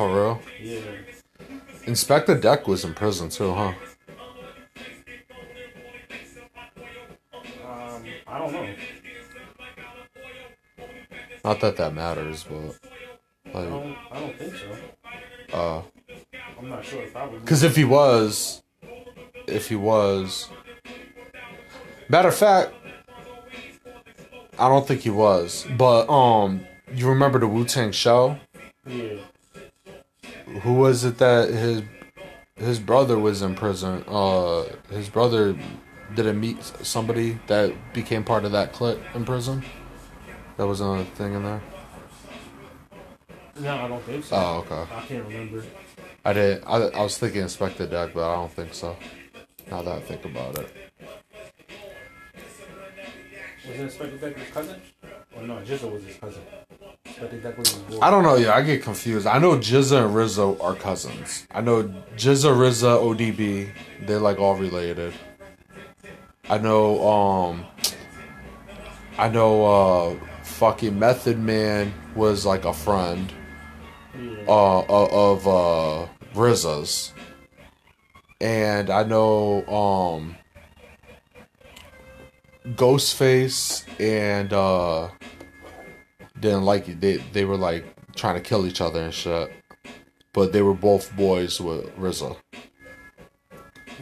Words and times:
For 0.00 0.08
real? 0.08 0.40
Yeah. 0.58 0.80
Inspectah 1.84 2.40
Deck 2.40 2.66
was 2.66 2.86
in 2.86 2.94
prison 2.94 3.28
too, 3.28 3.52
huh? 3.52 3.74
Um, 7.62 8.04
I 8.26 8.38
don't 8.38 8.50
know. 8.50 8.66
Not 11.44 11.60
that 11.60 11.76
that 11.76 11.92
matters, 11.92 12.44
but 12.44 12.78
I 13.54 13.58
like, 13.58 13.68
don't. 13.68 13.96
I 14.10 14.20
don't 14.20 14.36
think 14.38 14.54
so. 14.54 15.54
uh, 15.54 15.82
I'm 16.58 16.70
not 16.70 16.82
sure. 16.82 17.06
Probably. 17.08 17.40
because 17.40 17.62
if 17.62 17.76
he 17.76 17.84
was, 17.84 18.62
if 19.46 19.68
he 19.68 19.76
was, 19.76 20.48
matter 22.08 22.28
of 22.28 22.34
fact, 22.34 22.72
I 24.58 24.66
don't 24.66 24.88
think 24.88 25.02
he 25.02 25.10
was. 25.10 25.66
But 25.76 26.08
um, 26.08 26.62
you 26.94 27.06
remember 27.06 27.38
the 27.38 27.46
Wu 27.46 27.66
Tang 27.66 27.92
show? 27.92 28.38
Yeah. 28.86 29.18
Who 30.62 30.74
was 30.74 31.04
it 31.04 31.18
that 31.18 31.48
his 31.48 31.82
his 32.56 32.80
brother 32.80 33.18
was 33.18 33.40
in 33.40 33.54
prison? 33.54 34.04
Uh, 34.08 34.64
his 34.90 35.08
brother 35.08 35.56
didn't 36.14 36.40
meet 36.40 36.62
somebody 36.82 37.38
that 37.46 37.72
became 37.94 38.24
part 38.24 38.44
of 38.44 38.52
that 38.52 38.72
clique 38.72 38.98
in 39.14 39.24
prison. 39.24 39.62
That 40.56 40.66
was 40.66 40.80
another 40.80 41.04
thing 41.04 41.34
in 41.34 41.44
there. 41.44 41.62
No, 43.60 43.76
I 43.76 43.88
don't 43.88 44.02
think 44.02 44.24
so. 44.24 44.36
Oh, 44.36 44.64
okay. 44.66 44.94
I 44.94 45.00
can't 45.06 45.26
remember. 45.26 45.64
I 46.24 46.32
did. 46.32 46.62
I, 46.66 46.76
I 46.76 47.02
was 47.02 47.16
thinking 47.16 47.42
Inspectah 47.42 47.88
Deck, 47.90 48.10
but 48.12 48.30
I 48.30 48.34
don't 48.34 48.52
think 48.52 48.74
so. 48.74 48.96
Now 49.70 49.82
that 49.82 49.96
I 49.96 50.00
think 50.00 50.24
about 50.24 50.58
it. 50.58 50.74
Was 53.66 53.78
it 53.78 53.90
Inspectah 53.90 54.20
Deck 54.20 54.36
his 54.36 54.50
cousin? 54.50 54.80
Or 55.36 55.42
no, 55.42 55.56
Jizzle 55.58 55.92
was 55.92 56.04
his 56.04 56.16
cousin. 56.16 56.42
Inspectah 57.06 57.42
Deck 57.42 57.58
was 57.58 57.70
his 57.70 57.82
boy. 57.82 57.98
I 58.02 58.10
don't 58.10 58.22
know. 58.22 58.36
Yeah, 58.36 58.54
I 58.54 58.62
get 58.62 58.82
confused. 58.82 59.26
I 59.26 59.38
know 59.38 59.56
GZA 59.56 60.06
and 60.06 60.14
RZA 60.14 60.62
are 60.62 60.74
cousins. 60.74 61.46
I 61.50 61.60
know 61.60 61.84
GZA, 62.16 62.54
RZA, 62.54 63.36
ODB. 63.36 63.70
They're 64.06 64.18
like 64.18 64.38
all 64.38 64.56
related. 64.56 65.12
I 66.48 66.58
know. 66.58 67.06
Um. 67.08 67.66
I 69.18 69.28
know. 69.28 69.64
Uh. 69.64 70.26
Fucking 70.42 70.98
Method 70.98 71.38
Man 71.38 71.94
was 72.14 72.44
like 72.44 72.64
a 72.64 72.72
friend. 72.72 73.32
Uh. 74.48 74.80
Of 74.80 75.46
uh. 75.46 76.06
RZA's. 76.34 77.12
And 78.40 78.90
I 78.90 79.04
know. 79.04 79.66
Um. 79.66 80.36
Ghostface 82.76 83.84
and 84.00 84.52
uh 84.52 85.08
didn't 86.38 86.64
like 86.64 86.88
it. 86.88 87.00
They 87.00 87.16
they 87.32 87.44
were 87.44 87.56
like 87.56 87.84
trying 88.14 88.34
to 88.34 88.40
kill 88.40 88.66
each 88.66 88.80
other 88.80 89.00
and 89.02 89.12
shit. 89.14 89.50
But 90.32 90.52
they 90.52 90.62
were 90.62 90.74
both 90.74 91.14
boys 91.16 91.60
with 91.60 91.94
RZA. 91.98 92.36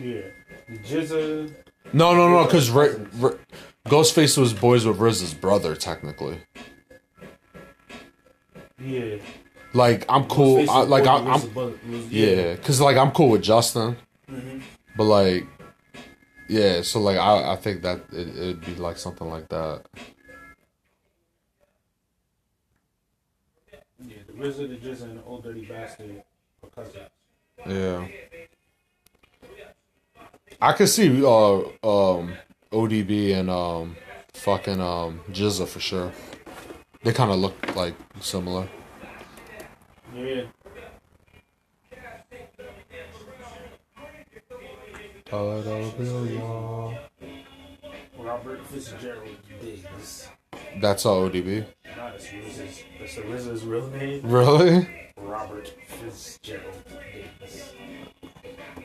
yeah. 0.01 0.21
The 0.69 0.79
GZA. 0.79 1.55
No, 1.95 2.15
no, 2.15 2.29
no, 2.29 2.45
because 2.45 2.69
R- 2.75 3.01
R- 3.23 3.39
Ghostface 3.87 4.37
was 4.37 4.53
boys 4.53 4.85
with 4.85 4.99
RZA's 4.99 5.33
brother 5.33 5.75
technically. 5.75 6.39
Yeah. 8.83 9.17
Like 9.75 10.05
I'm 10.09 10.25
cool. 10.27 10.69
I, 10.71 10.83
like 10.83 11.07
I, 11.07 11.21
was- 11.21 11.47
yeah, 12.11 12.55
because 12.55 12.81
like 12.81 12.97
I'm 12.97 13.11
cool 13.13 13.31
with 13.31 13.43
Justin. 13.43 13.97
Mhm. 14.31 14.63
But 14.97 15.05
like, 15.05 15.47
yeah. 16.49 16.83
So 16.83 17.01
like 17.01 17.19
I 17.19 17.53
I 17.53 17.57
think 17.57 17.83
that 17.83 18.01
it, 18.13 18.29
it'd 18.29 18.65
be 18.65 18.75
like 18.75 18.99
something 18.99 19.29
like 19.29 19.49
that. 19.49 19.83
Yeah. 24.01 24.17
The 24.27 24.33
GZA, 24.33 25.03
and 25.03 25.19
the 25.19 25.25
Old 25.25 25.45
Dirty 25.45 25.65
Bastard 25.65 26.23
are 26.63 26.71
cousins. 26.71 27.09
Yeah. 27.67 28.07
I 30.61 30.73
could 30.73 30.89
see 30.89 31.25
uh 31.25 31.59
um 31.87 32.35
ODB 32.73 33.35
and 33.35 33.51
um 33.51 33.97
fucking 34.33 34.81
um 34.81 35.21
GZA 35.31 35.67
for 35.67 35.81
sure. 35.81 36.13
They 37.03 37.13
kind 37.13 37.31
of 37.31 37.39
look 37.39 37.77
like 37.77 37.95
similar. 38.21 38.69
Yeah. 40.15 40.43
Robert 45.31 45.85
Fitzgerald 48.67 49.37
Diggs. 49.61 50.29
That's 50.81 51.05
all 51.05 51.29
ODB. 51.29 51.67
Not 51.97 52.15
as 52.15 52.25
RZA's. 52.27 52.83
That's 52.99 53.17
the 53.17 53.23
RZA's 53.23 53.65
real 53.65 53.87
name. 53.91 54.23
Really? 54.23 54.89
Robert 55.19 55.69
Fitzgerald 55.87 56.83
Diggs. 57.43 57.75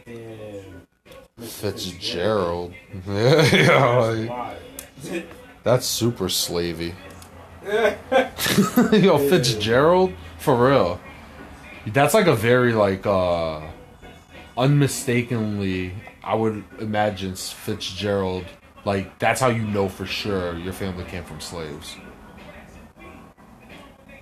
And 0.05 0.85
Fitzgerald. 1.39 2.73
yeah, 3.07 3.43
yeah, 3.55 4.53
like, 5.11 5.27
that's 5.63 5.85
super 5.85 6.27
slavey. 6.27 6.93
Yo, 9.01 9.17
Fitzgerald 9.17 10.13
for 10.39 10.67
real. 10.67 10.99
That's 11.87 12.13
like 12.13 12.27
a 12.27 12.35
very 12.35 12.73
like 12.73 13.05
uh 13.05 13.61
unmistakably 14.57 15.93
I 16.23 16.35
would 16.35 16.63
imagine 16.79 17.35
Fitzgerald 17.35 18.45
like 18.85 19.17
that's 19.19 19.39
how 19.39 19.47
you 19.47 19.63
know 19.63 19.88
for 19.88 20.06
sure 20.06 20.57
your 20.57 20.73
family 20.73 21.06
came 21.06 21.23
from 21.23 21.39
slaves. 21.39 21.95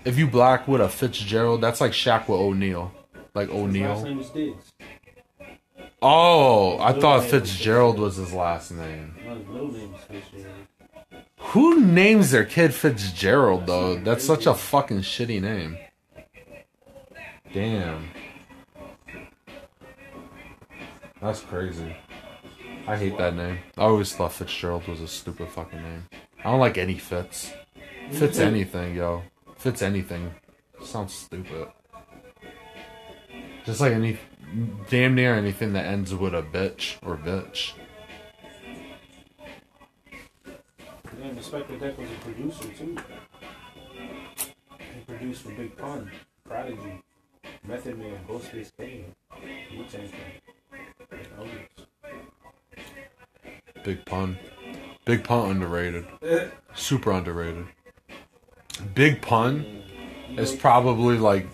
If 0.04 0.18
you 0.18 0.28
black 0.28 0.68
with 0.68 0.82
a 0.82 0.90
Fitzgerald, 0.90 1.62
that's 1.62 1.82
like 1.82 1.92
Shaq 1.92 2.28
with 2.28 2.40
O'Neal. 2.40 2.92
Like 3.34 3.50
O'Neal. 3.50 4.04
name 4.04 4.20
is 4.20 4.30
Diggs. 4.30 4.74
Oh, 6.02 6.80
I 6.80 6.94
thought 6.94 7.24
Fitzgerald 7.26 8.00
was 8.00 8.16
his 8.16 8.34
last 8.34 8.72
name. 8.72 9.16
No, 9.24 9.36
his 9.36 9.48
middle 9.48 9.72
name 9.72 9.94
is 9.94 10.04
Fitzgerald. 10.04 10.68
Who 11.38 11.82
names 11.82 12.32
their 12.32 12.46
kid 12.46 12.74
Fitzgerald 12.74 13.68
though? 13.68 13.96
That's 13.96 14.26
such 14.26 14.46
a 14.46 14.54
fucking 14.54 15.02
shitty 15.02 15.42
name. 15.42 15.78
Damn. 17.54 18.10
That's 21.22 21.42
crazy. 21.42 21.96
I 22.88 22.98
hate 22.98 23.18
that 23.20 23.36
name. 23.36 23.60
I 23.78 23.84
always 23.84 24.14
thought 24.14 24.34
Fitzgerald 24.34 24.88
was 24.88 25.02
a 25.02 25.08
stupid 25.08 25.50
fucking 25.50 25.82
name. 25.82 26.08
I 26.40 26.44
don't 26.44 26.60
like 26.60 26.80
any 26.80 26.98
Fitz. 26.98 27.54
Fitz 28.10 28.40
anything, 28.40 28.96
yo. 28.96 29.22
Fitz 29.56 29.84
anything. 29.84 30.34
Sounds 30.84 31.14
stupid. 31.14 31.68
Just 33.66 33.80
like 33.80 33.94
any 33.94 34.18
damn 34.90 35.14
near 35.14 35.36
anything 35.36 35.74
that 35.74 35.86
ends 35.86 36.16
with 36.16 36.34
a 36.34 36.42
bitch 36.42 36.98
or 37.06 37.16
bitch. 37.16 37.74
Damn, 41.22 41.36
Inspectah 41.36 41.80
Deck 41.80 41.98
was 42.00 42.10
a 42.10 42.16
producer 42.26 42.68
too. 42.70 42.98
He 44.80 45.02
produced 45.08 45.44
for 45.44 45.52
Big 45.52 45.78
Pun, 45.78 46.10
Prodigy, 46.44 47.04
Method 47.68 48.00
Man, 48.00 48.18
Ghostface 48.28 48.72
Kane, 48.76 49.14
Wu 49.78 49.84
Tang 49.84 50.10
Clan. 50.10 50.51
Big 53.84 54.06
pun. 54.06 54.38
Big 55.06 55.24
pun 55.24 55.50
underrated. 55.52 56.06
Super 56.76 57.12
underrated. 57.12 57.66
Big 58.94 59.22
pun 59.22 59.84
is 60.38 60.56
probably 60.56 61.18
like 61.18 61.48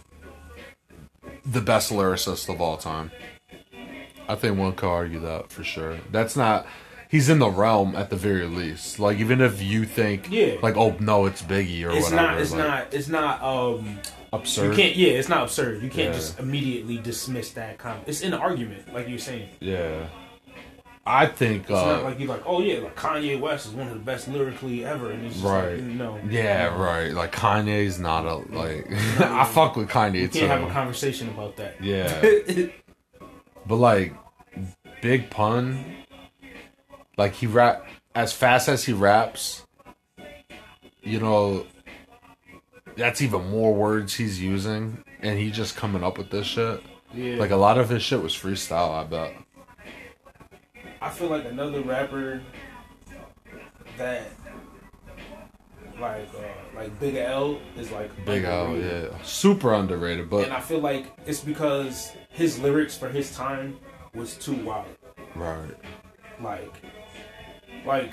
the 1.46 1.62
best 1.62 1.92
lyricist 1.92 2.54
of 2.54 2.60
all 2.62 2.78
time. 2.78 3.12
I 4.28 4.36
think 4.36 4.58
one 4.58 4.74
could 4.74 4.90
argue 4.90 5.20
that 5.22 5.52
for 5.52 5.64
sure. 5.64 5.98
That's 6.12 6.36
not 6.36 6.68
he's 7.10 7.30
in 7.30 7.40
the 7.40 7.50
realm 7.50 7.96
at 7.96 8.10
the 8.10 8.18
very 8.18 8.46
least. 8.46 9.00
Like 9.00 9.18
even 9.20 9.40
if 9.40 9.62
you 9.62 9.86
think 9.86 10.28
Yeah. 10.30 10.56
like 10.62 10.76
oh 10.76 10.96
no 11.00 11.26
it's 11.26 11.42
Biggie 11.42 11.84
or 11.84 11.88
whatever. 11.90 11.98
It's 11.98 12.12
whatever. 12.12 12.28
not. 12.28 12.42
It's 12.42 12.52
like, 12.52 12.60
not. 12.60 12.94
It's 12.94 13.08
not. 13.08 13.42
Um, 13.42 14.00
absurd. 14.40 14.70
you 14.72 14.76
can't. 14.84 14.96
Yeah, 14.96 15.10
it's 15.14 15.30
not 15.30 15.44
absurd. 15.44 15.82
You 15.84 15.90
can't 15.90 16.10
Yeah. 16.10 16.20
just 16.20 16.40
immediately 16.40 16.98
dismiss 16.98 17.52
that 17.54 17.78
comment. 17.78 18.04
It's 18.08 18.22
an 18.24 18.34
argument, 18.34 18.94
like 18.94 19.08
you're 19.10 19.20
saying. 19.20 19.50
Yeah. 19.60 20.08
I 21.10 21.26
think 21.26 21.64
It's 21.64 21.72
uh 21.72 21.86
not 21.86 22.04
like 22.04 22.20
you're 22.20 22.28
like, 22.28 22.44
oh 22.46 22.62
yeah, 22.62 22.80
like 22.80 22.98
Kanye 22.98 23.40
West 23.40 23.66
is 23.68 23.72
one 23.74 23.88
of 23.88 23.94
the 23.94 24.00
best 24.02 24.28
lyrically 24.28 24.84
ever, 24.84 25.10
and 25.12 25.26
it's 25.26 25.36
just 25.36 25.46
Right. 25.46 25.76
Like, 25.76 25.84
no, 25.84 26.20
yeah, 26.30 26.66
right. 26.78 27.14
Like 27.14 27.32
Kanye's 27.32 27.98
not 27.98 28.26
a 28.26 28.36
like 28.54 28.86
I 29.22 29.46
fuck 29.46 29.78
with 29.78 29.88
Kanye 29.90 30.22
you 30.24 30.28
can't 30.28 30.52
have 30.52 30.64
a 30.70 30.74
conversation 30.74 31.30
about 31.30 31.56
that. 31.58 31.82
Yeah. 31.82 32.68
But 33.66 33.76
like 33.78 34.14
Big 35.02 35.30
Pun, 35.30 35.84
like 37.18 37.34
he 37.34 37.48
rap 37.48 37.86
as 38.16 38.32
fast 38.34 38.70
as 38.70 38.84
he 38.86 38.94
raps, 38.94 39.66
you 41.02 41.20
know, 41.20 41.66
that's 42.98 43.22
even 43.22 43.50
more 43.50 43.74
words 43.74 44.16
he's 44.16 44.42
using, 44.42 45.04
and 45.22 45.40
he 45.40 45.52
just 45.52 45.76
coming 45.76 46.04
up 46.04 46.18
with 46.18 46.30
this 46.30 46.48
shit. 46.48 46.82
yeah. 47.14 47.38
Like 47.38 47.52
a 47.52 47.56
lot 47.56 47.78
of 47.78 47.90
his 47.90 48.04
shit 48.04 48.22
was 48.22 48.34
freestyle. 48.34 48.92
I 48.92 49.04
bet. 49.06 49.36
I 51.02 51.10
feel 51.10 51.30
like 51.30 51.46
another 51.46 51.82
rapper 51.82 52.42
that 53.98 54.30
like 56.00 56.30
uh, 56.36 56.76
like 56.76 57.00
Big 57.00 57.16
L 57.16 57.60
is 57.78 57.92
like 57.92 58.12
Big 58.26 58.44
L, 58.44 58.76
yeah, 58.76 59.08
super 59.24 59.74
underrated. 59.74 60.30
But 60.30 60.46
And 60.46 60.54
I 60.54 60.60
feel 60.60 60.80
like 60.80 61.08
it's 61.26 61.42
because 61.42 62.12
his 62.30 62.60
lyrics 62.60 62.98
for 62.98 63.10
his 63.10 63.36
time 63.36 63.78
was 64.14 64.36
too 64.36 64.56
wild. 64.56 64.88
right, 65.36 65.76
Like, 66.42 66.74
like 67.86 68.12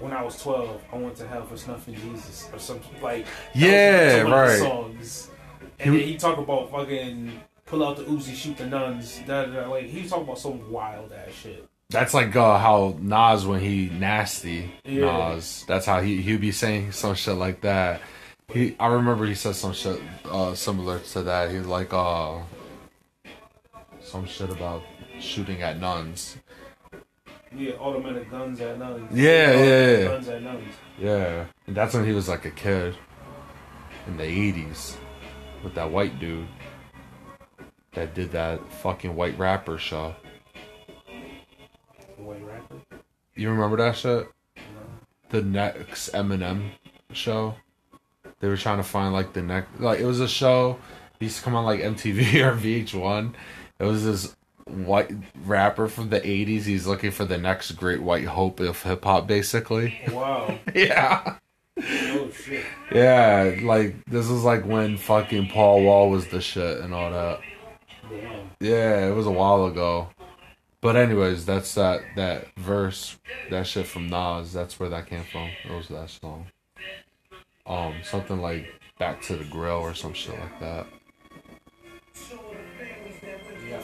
when 0.00 0.12
I 0.12 0.22
was 0.22 0.40
twelve, 0.42 0.82
I 0.92 0.96
went 0.96 1.16
to 1.16 1.26
hell 1.26 1.44
for 1.46 1.56
snuffing 1.56 1.94
Jesus 1.94 2.48
or 2.52 2.58
something 2.58 3.00
like. 3.02 3.26
Yeah, 3.54 4.22
right. 4.22 4.58
Songs, 4.58 5.30
and 5.78 5.94
then 5.94 6.00
he 6.02 6.16
talk 6.16 6.38
about 6.38 6.70
fucking 6.70 7.40
pull 7.66 7.84
out 7.84 7.96
the 7.96 8.04
Uzi, 8.04 8.34
shoot 8.34 8.56
the 8.56 8.66
nuns. 8.66 9.20
Da, 9.26 9.44
da, 9.46 9.62
da. 9.62 9.68
Like 9.70 9.86
he 9.86 10.02
was 10.02 10.10
talking 10.10 10.24
about 10.24 10.38
some 10.38 10.70
wild 10.70 11.12
ass 11.12 11.32
shit. 11.34 11.68
that's 11.90 12.12
like 12.14 12.34
uh, 12.36 12.58
how 12.58 12.96
Nas 13.00 13.46
when 13.46 13.60
he 13.60 13.88
nasty 13.90 14.72
Yeah. 14.84 15.34
Nas. 15.34 15.64
That's 15.68 15.86
how 15.86 16.00
he 16.00 16.20
he'd 16.22 16.40
be 16.40 16.52
saying 16.52 16.92
some 16.92 17.14
shit 17.14 17.34
like 17.36 17.60
that. 17.62 18.00
He, 18.52 18.76
I 18.78 18.88
remember 18.88 19.24
he 19.24 19.34
said 19.34 19.54
some 19.56 19.72
shit 19.72 20.00
uh, 20.26 20.54
similar 20.54 20.98
to 20.98 21.22
that. 21.22 21.50
He 21.50 21.56
was 21.56 21.66
like, 21.66 21.94
uh, 21.94 22.40
some 24.02 24.26
shit 24.26 24.50
about 24.50 24.82
shooting 25.18 25.62
at 25.62 25.80
nuns. 25.80 26.36
Yeah, 27.56 27.72
automatic 27.74 28.30
guns 28.30 28.60
at 28.60 28.78
nuns. 28.78 29.08
Yeah, 29.12 29.52
yeah, 29.52 29.96
yeah. 29.98 30.04
Guns 30.04 30.28
at. 30.28 30.42
Yeah, 30.98 31.44
and 31.66 31.76
that's 31.76 31.94
when 31.94 32.04
he 32.04 32.12
was 32.12 32.28
like 32.28 32.44
a 32.44 32.50
kid 32.50 32.96
in 34.06 34.16
the 34.16 34.24
'80s 34.24 34.96
with 35.62 35.74
that 35.74 35.90
white 35.90 36.18
dude 36.18 36.46
that 37.92 38.14
did 38.14 38.32
that 38.32 38.60
fucking 38.72 39.14
white 39.14 39.38
rapper 39.38 39.78
show. 39.78 40.14
White 42.16 42.44
rapper. 42.44 42.76
You 43.34 43.50
remember 43.50 43.76
that 43.78 43.96
shit? 43.96 44.28
No. 44.56 44.62
The 45.30 45.42
next 45.42 46.12
Eminem 46.12 46.70
show. 47.12 47.54
They 48.40 48.48
were 48.48 48.56
trying 48.56 48.78
to 48.78 48.84
find 48.84 49.14
like 49.14 49.32
the 49.32 49.42
next, 49.42 49.80
like 49.80 50.00
it 50.00 50.04
was 50.06 50.20
a 50.20 50.28
show. 50.28 50.78
He 51.18 51.26
used 51.26 51.38
to 51.38 51.42
come 51.42 51.54
on 51.54 51.64
like 51.64 51.80
MTV 51.80 52.34
or 52.44 52.56
VH1. 52.56 53.34
It 53.78 53.84
was 53.84 54.04
this 54.04 54.36
white 54.66 55.10
rapper 55.44 55.88
from 55.88 56.10
the 56.10 56.20
'80s. 56.20 56.64
He's 56.64 56.86
looking 56.86 57.10
for 57.10 57.24
the 57.24 57.38
next 57.38 57.72
great 57.72 58.02
white 58.02 58.24
hope 58.24 58.60
of 58.60 58.82
hip 58.82 59.04
hop, 59.04 59.26
basically. 59.26 59.98
Wow. 60.12 60.58
yeah. 60.74 61.36
oh 61.80 62.30
shit. 62.30 62.64
Yeah, 62.92 63.56
like 63.62 64.04
this 64.06 64.28
is 64.28 64.44
like 64.44 64.64
when 64.64 64.96
fucking 64.96 65.48
Paul 65.48 65.82
Wall 65.82 66.10
was 66.10 66.28
the 66.28 66.40
shit 66.40 66.80
and 66.80 66.94
all 66.94 67.10
that. 67.10 67.40
Damn. 68.08 68.50
Yeah, 68.60 69.08
it 69.08 69.14
was 69.14 69.26
a 69.26 69.30
while 69.30 69.66
ago. 69.66 70.08
But 70.80 70.96
anyways, 70.96 71.46
that's 71.46 71.74
that 71.76 72.02
that 72.16 72.48
verse, 72.58 73.16
that 73.50 73.66
shit 73.66 73.86
from 73.86 74.08
Nas. 74.08 74.52
That's 74.52 74.78
where 74.78 74.90
that 74.90 75.06
came 75.06 75.24
from. 75.24 75.48
It 75.64 75.72
was 75.74 75.88
that 75.88 76.10
song. 76.10 76.46
Um, 77.66 77.94
something 78.02 78.40
like 78.42 78.66
"Back 78.98 79.22
to 79.22 79.36
the 79.36 79.44
Grill" 79.44 79.78
or 79.78 79.94
some 79.94 80.12
shit 80.12 80.38
like 80.38 80.60
that. 80.60 80.86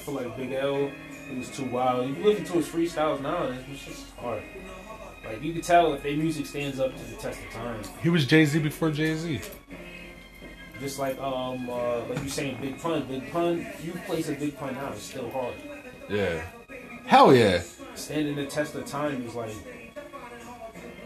I 0.01 0.03
feel 0.03 0.15
like 0.15 0.35
Big 0.35 0.53
L, 0.53 0.91
It 1.31 1.37
was 1.37 1.51
too 1.51 1.67
wild. 1.67 2.09
You 2.09 2.25
listen 2.25 2.45
to 2.47 2.53
his 2.55 2.69
freestyles 2.69 3.21
now, 3.21 3.49
and 3.49 3.63
it's 3.71 3.85
just 3.85 4.11
hard. 4.17 4.43
Like 5.27 5.43
you 5.43 5.53
can 5.53 5.61
tell 5.61 5.93
if 5.93 6.03
their 6.03 6.17
music 6.17 6.47
stands 6.47 6.81
up 6.81 6.97
to 6.97 7.05
the 7.05 7.17
test 7.17 7.39
of 7.39 7.51
time. 7.53 7.83
He 8.03 8.09
was 8.09 8.27
Jay 8.27 8.47
Z 8.47 8.61
before 8.61 8.91
Jay 8.91 9.15
Z. 9.15 9.41
Just 10.81 10.99
like 10.99 11.21
um, 11.21 11.69
uh, 11.69 11.99
like 12.07 12.23
you 12.23 12.31
saying 12.31 12.57
Big 12.63 12.81
Pun, 12.81 13.03
Big 13.05 13.31
Pun, 13.31 13.67
you 13.85 13.93
place 14.07 14.31
a 14.31 14.33
Big 14.33 14.57
Pun 14.57 14.73
now, 14.75 14.91
it's 14.93 15.03
still 15.03 15.29
hard. 15.31 15.53
Yeah. 16.09 16.41
Hell 17.05 17.35
yeah. 17.35 17.61
Standing 17.95 18.37
the 18.37 18.47
test 18.47 18.75
of 18.75 18.87
time 18.87 19.23
is 19.27 19.35
like 19.35 19.53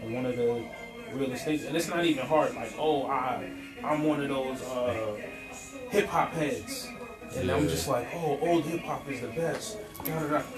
one 0.03 0.25
of 0.25 0.37
the 0.37 0.65
realest 1.13 1.43
things, 1.43 1.65
and 1.65 1.75
it's 1.75 1.89
not 1.89 2.05
even 2.05 2.25
hard. 2.25 2.55
Like, 2.55 2.73
oh, 2.79 3.07
I, 3.07 3.51
I'm 3.83 4.03
one 4.03 4.21
of 4.21 4.29
those 4.29 4.61
uh, 4.61 5.17
hip 5.89 6.05
hop 6.07 6.31
heads, 6.31 6.87
and 7.35 7.51
I'm 7.51 7.67
just 7.67 7.87
like, 7.87 8.07
oh, 8.15 8.37
old 8.41 8.65
hip 8.65 8.81
hop 8.81 9.07
is 9.09 9.21
the 9.21 9.27
best. 9.27 9.77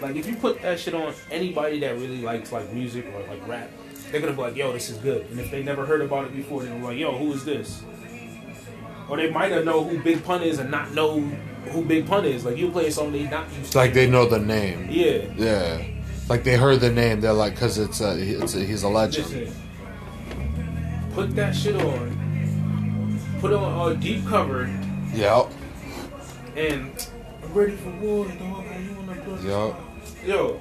Like, 0.01 0.15
if 0.15 0.27
you 0.27 0.35
put 0.35 0.61
that 0.61 0.79
shit 0.79 0.93
on 0.93 1.13
anybody 1.31 1.79
that 1.79 1.95
really 1.95 2.21
likes 2.21 2.51
like 2.51 2.71
music 2.73 3.05
or 3.13 3.21
like 3.27 3.47
rap, 3.47 3.69
they're 4.11 4.21
gonna 4.21 4.33
be 4.33 4.41
like, 4.41 4.55
yo, 4.55 4.71
this 4.73 4.89
is 4.89 4.97
good. 4.97 5.25
And 5.31 5.39
if 5.39 5.51
they 5.51 5.63
never 5.63 5.85
heard 5.85 6.01
about 6.01 6.25
it 6.25 6.35
before, 6.35 6.63
they're 6.63 6.77
like, 6.79 6.97
yo, 6.97 7.17
who 7.17 7.33
is 7.33 7.43
this? 7.45 7.83
Or 9.09 9.17
they 9.17 9.29
might 9.29 9.51
not 9.51 9.63
know 9.65 9.83
who 9.83 10.01
Big 10.03 10.23
Pun 10.23 10.41
is 10.43 10.59
and 10.59 10.69
not 10.69 10.91
know 10.93 11.19
who 11.19 11.83
Big 11.83 12.05
Pun 12.07 12.25
is. 12.25 12.45
Like, 12.45 12.57
you 12.57 12.69
play 12.71 12.87
a 12.87 12.91
song 12.91 13.11
they 13.11 13.23
not 13.23 13.51
used 13.53 13.71
to. 13.71 13.77
like 13.77 13.93
they 13.93 14.09
know 14.09 14.25
the 14.25 14.39
name. 14.39 14.87
yeah. 14.89 15.23
Yeah. 15.35 15.85
Like 16.29 16.43
they 16.43 16.57
heard 16.57 16.81
the 16.81 16.91
name. 16.91 17.21
They're 17.21 17.31
like, 17.31 17.55
cause 17.55 17.77
it's 17.77 18.01
a, 18.01 18.17
it's 18.19 18.53
a, 18.55 18.59
he's 18.65 18.83
a 18.83 18.89
legend. 18.89 19.29
Listen, 19.29 19.53
put 21.13 21.35
that 21.35 21.55
shit 21.55 21.75
on. 21.81 22.17
Put 23.39 23.53
on 23.53 23.91
a 23.91 23.95
deep 23.95 24.25
cover, 24.27 24.65
Yep. 25.13 25.51
And 26.57 27.07
I'm 27.43 27.53
ready 27.53 27.75
for 27.75 27.89
war, 28.01 28.25
dog. 28.25 28.65
Are 28.65 28.79
you 28.81 28.95
on 28.97 29.07
the 29.07 29.13
bus? 29.15 29.43
Yep. 29.43 29.75
Yo, 30.25 30.59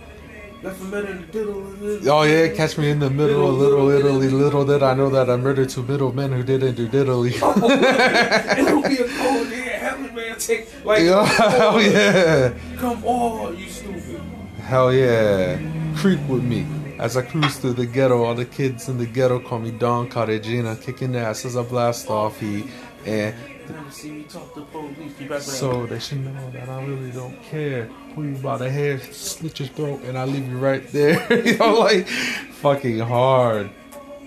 left 0.63 0.81
a 0.81 0.85
man 0.85 1.05
the 1.07 1.27
diddle. 1.33 2.13
Oh 2.13 2.23
yeah, 2.23 2.49
catch 2.55 2.77
me 2.79 2.91
in 2.91 2.99
the 3.01 3.11
middle, 3.11 3.49
of 3.49 3.55
little 3.57 3.89
Italy. 3.91 4.29
Little 4.29 4.65
did 4.65 4.83
I 4.83 4.95
know 4.95 5.09
that 5.11 5.31
I 5.31 5.37
murdered 5.37 5.71
two 5.71 5.83
middle 5.83 6.13
men 6.13 6.33
who 6.33 6.43
didn't 6.43 6.75
do 6.75 6.87
diddly. 6.89 7.39
Oh, 7.43 7.55
It'll 8.59 8.83
be 8.83 8.97
a 8.97 9.09
cold 9.19 9.49
day. 9.49 9.77
Hell, 9.79 9.99
man, 9.99 10.39
take 10.39 10.69
like. 10.85 11.03
Yo, 11.03 11.25
hell 11.25 11.81
yeah, 11.83 12.53
Come 12.77 13.05
on, 13.05 13.57
you 13.57 13.69
stupid. 13.69 14.21
hell 14.61 14.93
yeah. 14.93 15.59
Creep 15.97 16.21
with 16.29 16.45
me 16.45 16.67
as 16.99 17.17
I 17.17 17.23
cruise 17.23 17.57
through 17.57 17.73
the 17.75 17.87
ghetto. 17.87 18.23
All 18.23 18.35
the 18.35 18.45
kids 18.45 18.89
in 18.89 18.99
the 18.99 19.07
ghetto 19.07 19.41
call 19.41 19.61
me 19.61 19.71
Don 19.71 20.09
Cartagena, 20.11 20.77
kicking 20.77 21.17
ass 21.17 21.47
as 21.47 21.57
I 21.57 21.63
blast 21.63 22.11
off 22.11 22.39
heat. 22.39 22.67
And 23.07 23.35
Never 23.69 23.91
see 23.91 24.11
me 24.11 24.23
talk 24.25 24.55
to 24.55 24.63
police. 24.63 25.13
Keep 25.19 25.33
so 25.41 25.87
they 25.87 25.99
should 25.99 26.25
know 26.25 26.51
that 26.51 26.69
I 26.69 26.85
really 26.85 27.11
don't 27.11 27.41
care. 27.43 27.91
Pull 28.15 28.25
you 28.27 28.37
by 28.37 28.57
the 28.59 28.71
hair, 28.71 28.99
slit 29.01 29.59
your 29.61 29.69
throat, 29.69 30.03
and 30.05 30.17
I 30.17 30.25
leave 30.25 30.49
you 30.49 30.59
right 30.59 30.87
there. 30.89 31.27
you 31.47 31.57
know, 31.59 31.79
like 31.79 32.07
fucking 32.09 32.99
hard. 33.01 33.71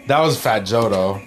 That 0.07 0.19
was 0.21 0.39
Fat 0.39 0.61
Joe 0.61 0.89
though. 0.89 1.21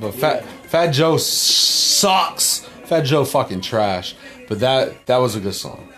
But 0.00 0.12
Fat 0.12 0.44
Fat 0.44 0.90
Joe 0.92 1.16
sucks. 1.16 2.60
Fat 2.84 3.02
Joe 3.02 3.24
fucking 3.24 3.60
trash. 3.60 4.14
But 4.48 4.60
that 4.60 5.06
that 5.06 5.18
was 5.18 5.36
a 5.36 5.40
good 5.40 5.54
song. 5.54 5.88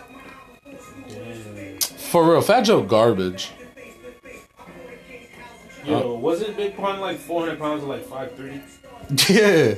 For 2.15 2.31
real, 2.31 2.41
Fat 2.41 2.63
Joe 2.63 2.83
garbage. 2.83 3.51
Yo, 5.85 6.15
wasn't 6.15 6.57
Big 6.57 6.77
Pun 6.77 7.01
like 7.01 7.19
400 7.19 7.59
pounds 7.59 7.85
or 7.85 7.89
like 7.89 8.07
530? 8.07 8.63
Yeah. 9.29 9.75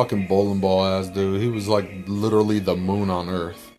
Fucking 0.00 0.28
bowling 0.28 0.60
ball 0.60 0.86
ass 0.86 1.08
dude. 1.08 1.42
He 1.42 1.48
was 1.48 1.68
like 1.68 1.86
literally 2.06 2.58
the 2.58 2.74
moon 2.74 3.10
on 3.10 3.28
earth. 3.28 3.70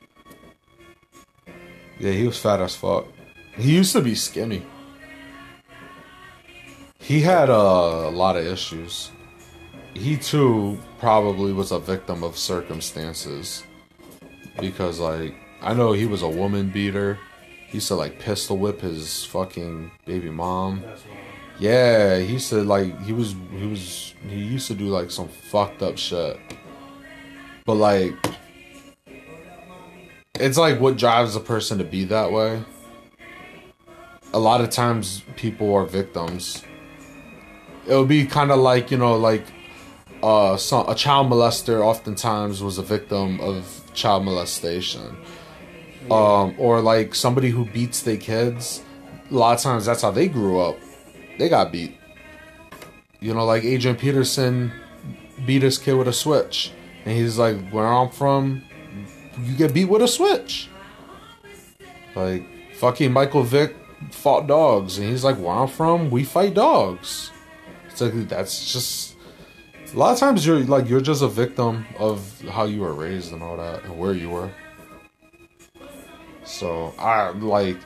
Yeah, 1.98 2.12
he 2.12 2.28
was 2.28 2.38
fat 2.38 2.62
as 2.62 2.76
fuck. 2.76 3.08
He 3.58 3.76
used 3.76 3.92
to 3.94 4.02
be 4.02 4.14
skinny. 4.14 4.64
He 7.00 7.22
had 7.22 7.50
uh, 7.50 8.06
a 8.06 8.12
lot 8.12 8.36
of 8.36 8.46
issues. 8.46 9.10
He 9.96 10.16
too 10.16 10.78
probably 11.00 11.54
was 11.54 11.72
a 11.72 11.80
victim 11.80 12.24
of 12.24 12.38
circumstances. 12.38 13.64
Because 14.60 15.00
like 15.00 15.34
I 15.60 15.74
know 15.74 15.94
he 15.94 16.06
was 16.06 16.22
a 16.22 16.30
woman 16.30 16.70
beater. 16.70 17.18
He 17.66 17.78
used 17.78 17.88
to 17.88 17.96
like 17.96 18.20
pistol 18.20 18.58
whip 18.58 18.82
his 18.82 19.26
fucking 19.26 19.90
baby 20.06 20.30
mom. 20.30 20.84
Yeah, 21.62 22.18
he 22.18 22.40
said 22.40 22.66
like 22.66 23.00
he 23.04 23.14
was 23.14 23.36
he 23.52 23.68
was 23.68 24.16
he 24.28 24.36
used 24.36 24.66
to 24.70 24.74
do 24.74 24.88
like 24.88 25.12
some 25.12 25.28
fucked 25.28 25.84
up 25.84 25.96
shit. 25.96 26.40
But 27.68 27.76
like 27.76 28.16
it's 30.40 30.58
like 30.58 30.80
what 30.80 30.98
drives 30.98 31.36
a 31.36 31.40
person 31.40 31.78
to 31.78 31.84
be 31.84 32.04
that 32.06 32.32
way. 32.32 32.64
A 34.34 34.40
lot 34.40 34.62
of 34.62 34.72
times 34.72 35.22
people 35.36 35.72
are 35.76 35.86
victims. 35.86 36.64
It 37.88 37.94
would 37.94 38.08
be 38.08 38.26
kind 38.26 38.50
of 38.50 38.58
like, 38.58 38.90
you 38.90 38.98
know, 38.98 39.16
like 39.16 39.46
uh 40.24 40.58
some, 40.58 40.90
a 40.90 40.96
child 40.96 41.30
molester 41.30 41.86
oftentimes 41.86 42.64
was 42.64 42.80
a 42.80 42.84
victim 42.84 43.40
of 43.40 43.84
child 43.94 44.26
molestation. 44.26 45.16
Um 46.10 46.56
or 46.58 46.82
like 46.82 47.14
somebody 47.14 47.52
who 47.52 47.66
beats 47.66 48.02
their 48.02 48.18
kids, 48.18 48.82
a 49.30 49.36
lot 49.36 49.58
of 49.58 49.62
times 49.62 49.86
that's 49.86 50.02
how 50.02 50.10
they 50.10 50.28
grew 50.28 50.60
up 50.60 50.76
they 51.42 51.50
got 51.50 51.72
beat. 51.72 51.98
You 53.20 53.34
know, 53.34 53.46
like 53.46 53.64
Adrian 53.64 53.98
Peterson 53.98 54.72
beat 55.44 55.64
his 55.64 55.80
kid 55.80 55.94
with 55.94 56.08
a 56.08 56.14
switch. 56.14 56.72
And 57.04 57.18
he's 57.18 57.40
like, 57.40 57.58
where 57.72 57.88
I'm 57.88 58.12
from, 58.12 58.62
you 59.44 59.56
get 59.56 59.74
beat 59.74 59.86
with 59.86 60.04
a 60.04 60.08
switch. 60.08 60.70
Like, 62.16 62.46
fucking 62.76 63.12
Michael 63.12 63.42
Vick 63.42 63.76
fought 64.12 64.46
dogs. 64.46 65.00
And 65.00 65.10
he's 65.10 65.24
like, 65.24 65.38
where 65.38 65.52
I'm 65.52 65.68
from, 65.68 66.12
we 66.12 66.24
fight 66.24 66.54
dogs. 66.54 67.32
It's 67.90 68.02
like, 68.02 68.14
that's 68.30 68.72
just. 68.72 69.16
A 69.94 69.98
lot 69.98 70.14
of 70.14 70.20
times 70.20 70.46
you're 70.46 70.60
like, 70.60 70.88
you're 70.88 71.02
just 71.02 71.24
a 71.24 71.28
victim 71.28 71.86
of 71.98 72.40
how 72.50 72.66
you 72.66 72.82
were 72.82 72.94
raised 72.94 73.34
and 73.34 73.42
all 73.42 73.58
that, 73.58 73.84
and 73.84 73.98
where 73.98 74.14
you 74.14 74.30
were. 74.30 74.52
So, 76.46 76.94
I, 77.00 77.30
like, 77.32 77.78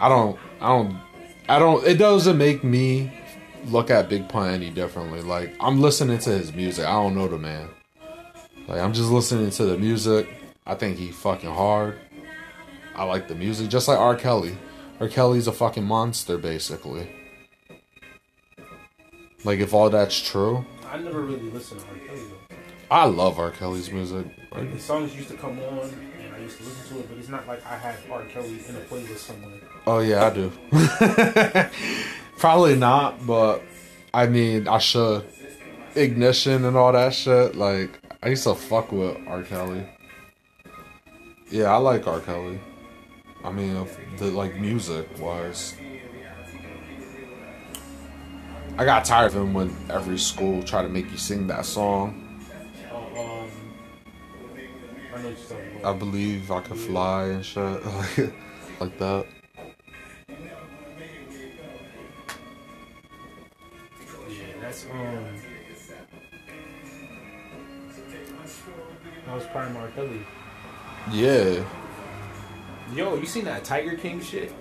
I 0.00 0.08
don't, 0.08 0.36
I 0.60 0.68
don't 0.68 0.98
I 1.48 1.58
don't. 1.58 1.86
It 1.86 1.98
doesn't 1.98 2.38
make 2.38 2.64
me 2.64 3.12
look 3.66 3.90
at 3.90 4.08
Big 4.08 4.28
Pun 4.28 4.50
any 4.50 4.70
differently. 4.70 5.20
Like 5.20 5.54
I'm 5.60 5.80
listening 5.80 6.18
to 6.18 6.30
his 6.30 6.52
music. 6.52 6.86
I 6.86 6.92
don't 6.92 7.14
know 7.14 7.28
the 7.28 7.38
man. 7.38 7.68
Like 8.66 8.80
I'm 8.80 8.92
just 8.92 9.10
listening 9.10 9.50
to 9.50 9.64
the 9.64 9.76
music. 9.76 10.28
I 10.66 10.74
think 10.74 10.96
he 10.96 11.10
fucking 11.10 11.52
hard. 11.52 11.98
I 12.96 13.04
like 13.04 13.28
the 13.28 13.34
music, 13.34 13.68
just 13.68 13.88
like 13.88 13.98
R. 13.98 14.16
Kelly. 14.16 14.56
R. 15.00 15.08
Kelly's 15.08 15.46
a 15.46 15.52
fucking 15.52 15.84
monster, 15.84 16.38
basically. 16.38 17.08
Like 19.44 19.58
if 19.58 19.74
all 19.74 19.90
that's 19.90 20.18
true, 20.18 20.64
I 20.90 20.98
never 20.98 21.20
really 21.20 21.50
listened 21.50 21.80
to 21.80 21.86
R. 21.88 22.06
Kelly 22.06 22.22
though. 22.30 22.56
I 22.90 23.04
love 23.04 23.38
R. 23.38 23.50
Kelly's 23.50 23.90
music. 23.90 24.26
Like 24.52 24.72
the 24.72 24.80
songs 24.80 25.14
used 25.14 25.28
to 25.28 25.36
come 25.36 25.58
on 25.58 25.92
used 26.44 26.58
to 26.58 26.64
listen 26.64 26.96
to 26.96 27.00
it, 27.00 27.08
but 27.08 27.18
it's 27.18 27.28
not 27.28 27.46
like 27.46 27.64
I 27.66 27.76
had 27.76 27.96
R. 28.10 28.22
Kelly 28.24 28.60
in 28.68 28.76
a 28.76 28.80
playlist 28.80 29.18
somewhere. 29.18 29.60
Oh 29.86 30.00
yeah, 30.00 30.26
I 30.26 30.30
do. 30.30 30.52
Probably 32.38 32.76
not, 32.76 33.26
but 33.26 33.62
I 34.12 34.26
mean, 34.26 34.68
I 34.68 34.78
should. 34.78 35.24
Ignition 35.96 36.64
and 36.64 36.76
all 36.76 36.92
that 36.92 37.14
shit. 37.14 37.54
Like 37.54 38.00
I 38.22 38.28
used 38.28 38.44
to 38.44 38.54
fuck 38.54 38.92
with 38.92 39.16
R. 39.26 39.42
Kelly. 39.42 39.86
Yeah, 41.50 41.72
I 41.72 41.76
like 41.76 42.06
R. 42.06 42.20
Kelly. 42.20 42.60
I 43.44 43.52
mean, 43.52 43.86
the 44.18 44.26
like 44.26 44.56
music 44.56 45.06
wise. 45.18 45.76
I 48.76 48.84
got 48.84 49.04
tired 49.04 49.26
of 49.26 49.36
him 49.36 49.54
when 49.54 49.76
every 49.88 50.18
school 50.18 50.62
tried 50.62 50.82
to 50.82 50.88
make 50.88 51.08
you 51.12 51.16
sing 51.16 51.46
that 51.46 51.64
song. 51.64 52.40
Oh, 52.90 52.96
um, 52.96 53.50
I 55.14 55.22
know 55.22 55.28
you're 55.28 55.36
talking 55.36 55.73
I 55.84 55.92
believe 55.92 56.50
I 56.50 56.60
could 56.60 56.78
fly 56.78 57.24
and 57.24 57.44
shit 57.44 57.62
like, 57.86 58.32
like 58.80 58.98
that. 58.98 59.26
Yeah, 64.28 64.46
that's 64.60 64.86
um. 64.86 65.24
That 69.26 69.34
was 69.34 69.46
prime 69.46 69.76
R. 69.76 69.88
Kelly. 69.88 70.20
Yeah. 71.12 71.64
Yo, 72.94 73.16
you 73.16 73.26
seen 73.26 73.44
that 73.44 73.64
Tiger 73.64 73.96
King 73.96 74.20
shit? 74.20 74.52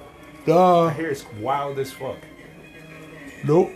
Duh. 0.45 0.85
I 0.85 0.93
hear 0.93 1.09
it's 1.09 1.25
wild 1.39 1.79
as 1.79 1.91
fuck. 1.91 2.17
Nope. 3.45 3.71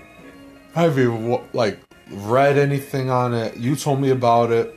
I 0.75 0.83
haven't 0.83 1.03
even 1.03 1.47
like 1.53 1.79
read 2.11 2.57
anything 2.57 3.09
on 3.09 3.33
it. 3.33 3.57
You 3.57 3.75
told 3.75 4.01
me 4.01 4.09
about 4.09 4.51
it. 4.51 4.76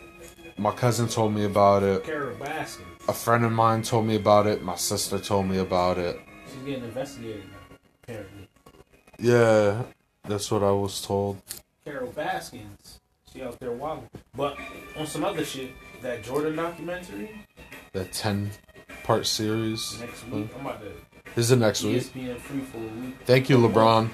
My 0.60 0.72
cousin 0.72 1.08
told 1.08 1.32
me 1.34 1.44
about 1.46 1.82
it. 1.82 2.04
Carole 2.04 2.36
Baskin. 2.36 2.84
A 3.08 3.14
friend 3.14 3.46
of 3.46 3.52
mine 3.52 3.80
told 3.80 4.06
me 4.06 4.16
about 4.16 4.46
it. 4.46 4.62
My 4.62 4.74
sister 4.76 5.18
told 5.18 5.46
me 5.48 5.56
about 5.56 5.96
it. 5.96 6.20
She's 6.52 6.62
getting 6.64 6.84
investigated 6.84 7.44
now, 7.50 7.56
apparently. 8.02 8.46
Yeah, 9.18 9.84
that's 10.24 10.50
what 10.50 10.62
I 10.62 10.70
was 10.70 11.00
told. 11.00 11.40
Carole 11.82 12.12
Baskins. 12.12 13.00
She 13.32 13.40
out 13.42 13.58
there 13.58 13.72
wilding. 13.72 14.10
But 14.36 14.58
on 14.98 15.06
some 15.06 15.24
other 15.24 15.46
shit, 15.46 15.70
that 16.02 16.22
Jordan 16.22 16.56
documentary 16.56 17.30
The 17.92 18.04
ten 18.04 18.50
part 19.02 19.26
series. 19.26 19.98
next 19.98 20.28
week. 20.28 20.48
I'm 20.58 20.66
about 20.66 20.82
to 20.82 20.92
This 21.34 21.46
is 21.46 21.52
it 21.52 21.56
next 21.56 21.82
week. 21.84 22.02
Free 22.02 22.60
for 22.60 22.76
a 22.76 22.80
week. 22.80 23.14
Thank 23.24 23.48
you, 23.48 23.56
LeBron. 23.56 24.10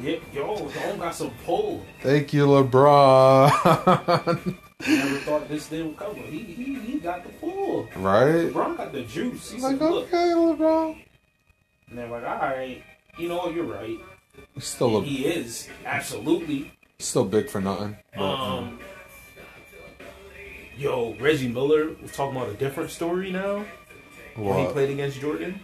Yeah, 0.00 0.18
yo, 0.32 0.68
Don 0.68 0.98
got 1.00 1.16
some 1.16 1.32
pull. 1.44 1.84
Thank 2.00 2.32
you, 2.32 2.46
LeBron. 2.46 3.50
Never 4.86 5.16
thought 5.18 5.48
this 5.48 5.66
thing 5.68 5.86
would 5.88 5.96
cover. 5.96 6.14
He 6.20 6.38
he 6.40 6.74
he 6.74 6.98
got 6.98 7.22
the 7.24 7.28
pull. 7.34 7.84
right? 7.96 8.50
LeBron 8.52 8.76
got 8.76 8.92
the 8.92 9.02
juice. 9.02 9.50
He's 9.52 9.62
Like, 9.62 9.78
said, 9.78 9.90
look. 9.90 10.08
okay, 10.08 10.30
LeBron. 10.32 11.04
And 11.90 11.98
they're 11.98 12.08
like, 12.08 12.24
all 12.24 12.36
right, 12.38 12.82
you 13.18 13.28
know 13.28 13.36
what, 13.36 13.54
you're 13.54 13.64
right. 13.64 13.98
He's 14.54 14.64
still 14.64 14.96
a, 14.98 15.02
He 15.04 15.26
is 15.26 15.68
absolutely. 15.84 16.72
still 16.98 17.24
big 17.24 17.48
for 17.50 17.60
nothing. 17.60 17.96
But, 18.16 18.22
Um, 18.24 18.78
yo, 20.76 21.14
Reggie 21.20 21.48
Miller 21.48 21.90
was 22.00 22.12
talking 22.12 22.36
about 22.36 22.48
a 22.50 22.54
different 22.54 22.90
story 22.90 23.30
now. 23.30 23.64
when 24.36 24.66
he 24.66 24.72
played 24.72 24.90
against 24.90 25.20
Jordan. 25.20 25.60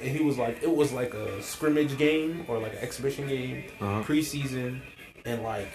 And 0.00 0.08
he 0.16 0.24
was 0.24 0.38
like, 0.38 0.62
it 0.62 0.74
was 0.74 0.92
like 0.92 1.12
a 1.12 1.42
scrimmage 1.42 1.98
game 1.98 2.46
or 2.48 2.58
like 2.58 2.72
an 2.72 2.78
exhibition 2.78 3.28
game, 3.28 3.64
Uh-huh. 3.80 4.02
preseason, 4.02 4.80
and 5.26 5.42
like 5.42 5.68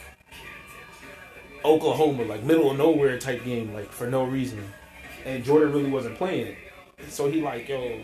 Oklahoma, 1.65 2.23
like 2.23 2.43
middle 2.43 2.71
of 2.71 2.77
nowhere 2.77 3.19
type 3.19 3.43
game, 3.43 3.73
like 3.73 3.91
for 3.91 4.07
no 4.07 4.23
reason. 4.23 4.63
And 5.25 5.43
Jordan 5.43 5.73
really 5.73 5.89
wasn't 5.89 6.17
playing 6.17 6.47
it. 6.47 6.57
So 7.09 7.29
he 7.29 7.41
like, 7.41 7.67
yo, 7.67 7.99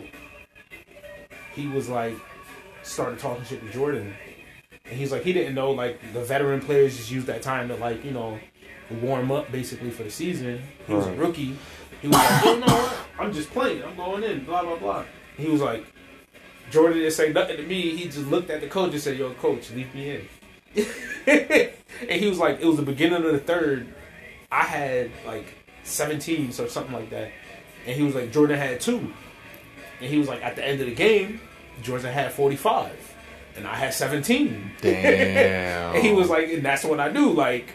he 1.54 1.68
was 1.68 1.88
like, 1.88 2.16
started 2.82 3.18
talking 3.18 3.44
shit 3.44 3.64
to 3.64 3.72
Jordan. 3.72 4.14
And 4.84 4.98
he's 4.98 5.12
like, 5.12 5.22
he 5.22 5.32
didn't 5.32 5.54
know 5.54 5.70
like 5.70 6.00
the 6.12 6.22
veteran 6.22 6.60
players 6.60 6.96
just 6.96 7.10
use 7.10 7.24
that 7.26 7.42
time 7.42 7.68
to 7.68 7.76
like, 7.76 8.04
you 8.04 8.10
know, 8.10 8.38
warm 9.00 9.30
up 9.30 9.50
basically 9.52 9.90
for 9.90 10.02
the 10.02 10.10
season. 10.10 10.60
He 10.86 10.94
was 10.94 11.06
a 11.06 11.12
rookie. 11.14 11.56
He 12.00 12.08
was 12.08 12.16
like, 12.16 12.44
you 12.44 12.60
know 12.60 12.66
what? 12.66 12.96
I'm 13.18 13.32
just 13.32 13.50
playing. 13.50 13.82
I'm 13.84 13.96
going 13.96 14.24
in. 14.24 14.44
Blah 14.44 14.62
blah 14.62 14.76
blah. 14.76 15.04
He 15.36 15.48
was 15.48 15.60
like, 15.60 15.86
Jordan 16.70 16.98
didn't 16.98 17.12
say 17.12 17.32
nothing 17.32 17.58
to 17.58 17.62
me. 17.62 17.96
He 17.96 18.06
just 18.06 18.26
looked 18.26 18.50
at 18.50 18.60
the 18.60 18.66
coach 18.66 18.92
and 18.92 19.00
said, 19.00 19.18
"Yo, 19.18 19.32
coach, 19.34 19.70
leave 19.70 19.94
me 19.94 20.10
in." 20.10 20.28
and 21.26 22.20
he 22.20 22.28
was 22.28 22.38
like, 22.38 22.60
it 22.60 22.66
was 22.66 22.76
the 22.76 22.82
beginning 22.82 23.24
of 23.24 23.32
the 23.32 23.38
third. 23.38 23.94
I 24.50 24.64
had 24.64 25.10
like 25.26 25.54
17, 25.84 26.52
so 26.52 26.66
something 26.66 26.92
like 26.94 27.10
that. 27.10 27.30
And 27.86 27.96
he 27.96 28.02
was 28.02 28.14
like, 28.14 28.32
Jordan 28.32 28.58
had 28.58 28.80
two. 28.80 29.12
And 30.00 30.10
he 30.10 30.18
was 30.18 30.28
like, 30.28 30.42
at 30.42 30.56
the 30.56 30.66
end 30.66 30.80
of 30.80 30.86
the 30.86 30.94
game, 30.94 31.40
Jordan 31.82 32.12
had 32.12 32.32
45. 32.32 33.14
And 33.56 33.66
I 33.66 33.74
had 33.74 33.92
17. 33.94 34.72
Damn. 34.80 35.94
And 35.94 36.02
he 36.04 36.12
was 36.12 36.28
like, 36.30 36.48
and 36.48 36.64
that's 36.64 36.84
what 36.84 37.00
I 37.00 37.08
do. 37.10 37.30
Like, 37.32 37.68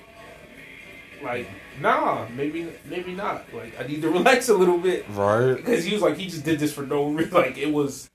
like, 1.23 1.47
nah, 1.81 2.25
maybe, 2.35 2.67
maybe 2.85 3.13
not. 3.13 3.45
Like, 3.53 3.79
I 3.79 3.85
need 3.87 4.01
to 4.01 4.09
relax 4.17 4.49
a 4.49 4.53
little 4.55 4.77
bit. 4.77 5.05
right? 5.09 5.55
Because 5.55 5.83
he 5.83 5.93
was 5.93 6.01
like, 6.01 6.17
he 6.17 6.25
just 6.27 6.43
did 6.43 6.59
this 6.59 6.73
for 6.73 6.81
no 6.83 7.09
reason. 7.09 7.33
Like, 7.33 7.57
it 7.57 7.71
was, 7.71 8.09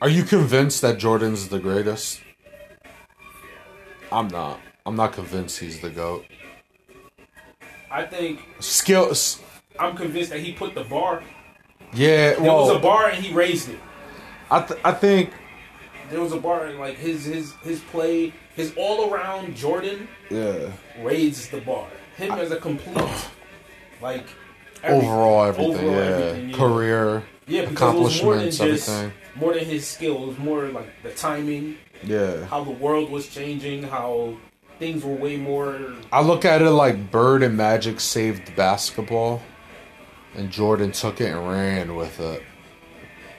Are 0.00 0.08
you 0.08 0.24
convinced 0.24 0.82
that 0.82 0.98
Jordan's 0.98 1.48
the 1.48 1.58
greatest? 1.60 2.20
I'm 4.12 4.28
not. 4.28 4.60
I'm 4.84 4.96
not 4.96 5.12
convinced 5.12 5.58
he's 5.58 5.80
the 5.80 5.90
goat. 5.90 6.24
I 7.90 8.04
think, 8.04 8.40
Skills. 8.60 9.40
I'm 9.78 9.96
convinced 9.96 10.30
that 10.30 10.40
he 10.40 10.52
put 10.52 10.74
the 10.74 10.84
bar. 10.84 11.22
Yeah. 11.94 12.34
There 12.34 12.40
was 12.52 12.70
a 12.74 12.78
bar 12.78 13.08
and 13.08 13.22
he 13.24 13.32
raised 13.32 13.68
it. 13.68 13.78
I 14.50 14.60
th- 14.62 14.80
I 14.84 14.92
think 14.92 15.32
There 16.10 16.20
was 16.20 16.32
a 16.32 16.38
bar 16.38 16.66
and 16.66 16.78
like 16.78 16.96
his 16.96 17.24
his 17.24 17.52
his 17.62 17.80
play, 17.80 18.32
his 18.54 18.72
all 18.76 19.10
around 19.12 19.56
Jordan 19.56 20.08
yeah. 20.30 20.70
raised 21.00 21.50
the 21.50 21.60
bar. 21.60 21.86
Him 22.16 22.32
as 22.32 22.50
a 22.50 22.56
complete, 22.56 22.98
like 24.02 24.26
every- 24.82 25.06
Overall, 25.06 25.44
everything. 25.44 25.74
overall 25.74 25.94
yeah. 25.94 26.00
everything, 26.02 26.50
yeah. 26.50 26.56
Career. 26.56 27.22
yeah, 27.46 27.64
because 27.66 27.94
it 27.94 27.98
was 27.98 28.22
more 28.22 28.36
than 28.36 28.48
accomplishments, 28.48 28.88
everything. 28.88 29.12
More 29.34 29.54
than 29.54 29.64
his 29.64 29.86
skill. 29.86 30.22
It 30.24 30.26
was 30.28 30.38
more 30.38 30.64
like 30.68 31.02
the 31.02 31.10
timing, 31.10 31.76
Yeah. 32.02 32.44
how 32.46 32.64
the 32.64 32.70
world 32.70 33.10
was 33.10 33.28
changing, 33.28 33.84
how 33.84 34.34
things 34.78 35.04
were 35.04 35.14
way 35.14 35.36
more. 35.36 35.78
I 36.12 36.20
look 36.22 36.44
at 36.44 36.62
it 36.62 36.70
like 36.70 37.10
Bird 37.10 37.42
and 37.42 37.56
Magic 37.56 38.00
saved 38.00 38.54
basketball, 38.56 39.42
and 40.34 40.50
Jordan 40.50 40.92
took 40.92 41.20
it 41.20 41.30
and 41.30 41.48
ran 41.48 41.94
with 41.96 42.18
it. 42.20 42.42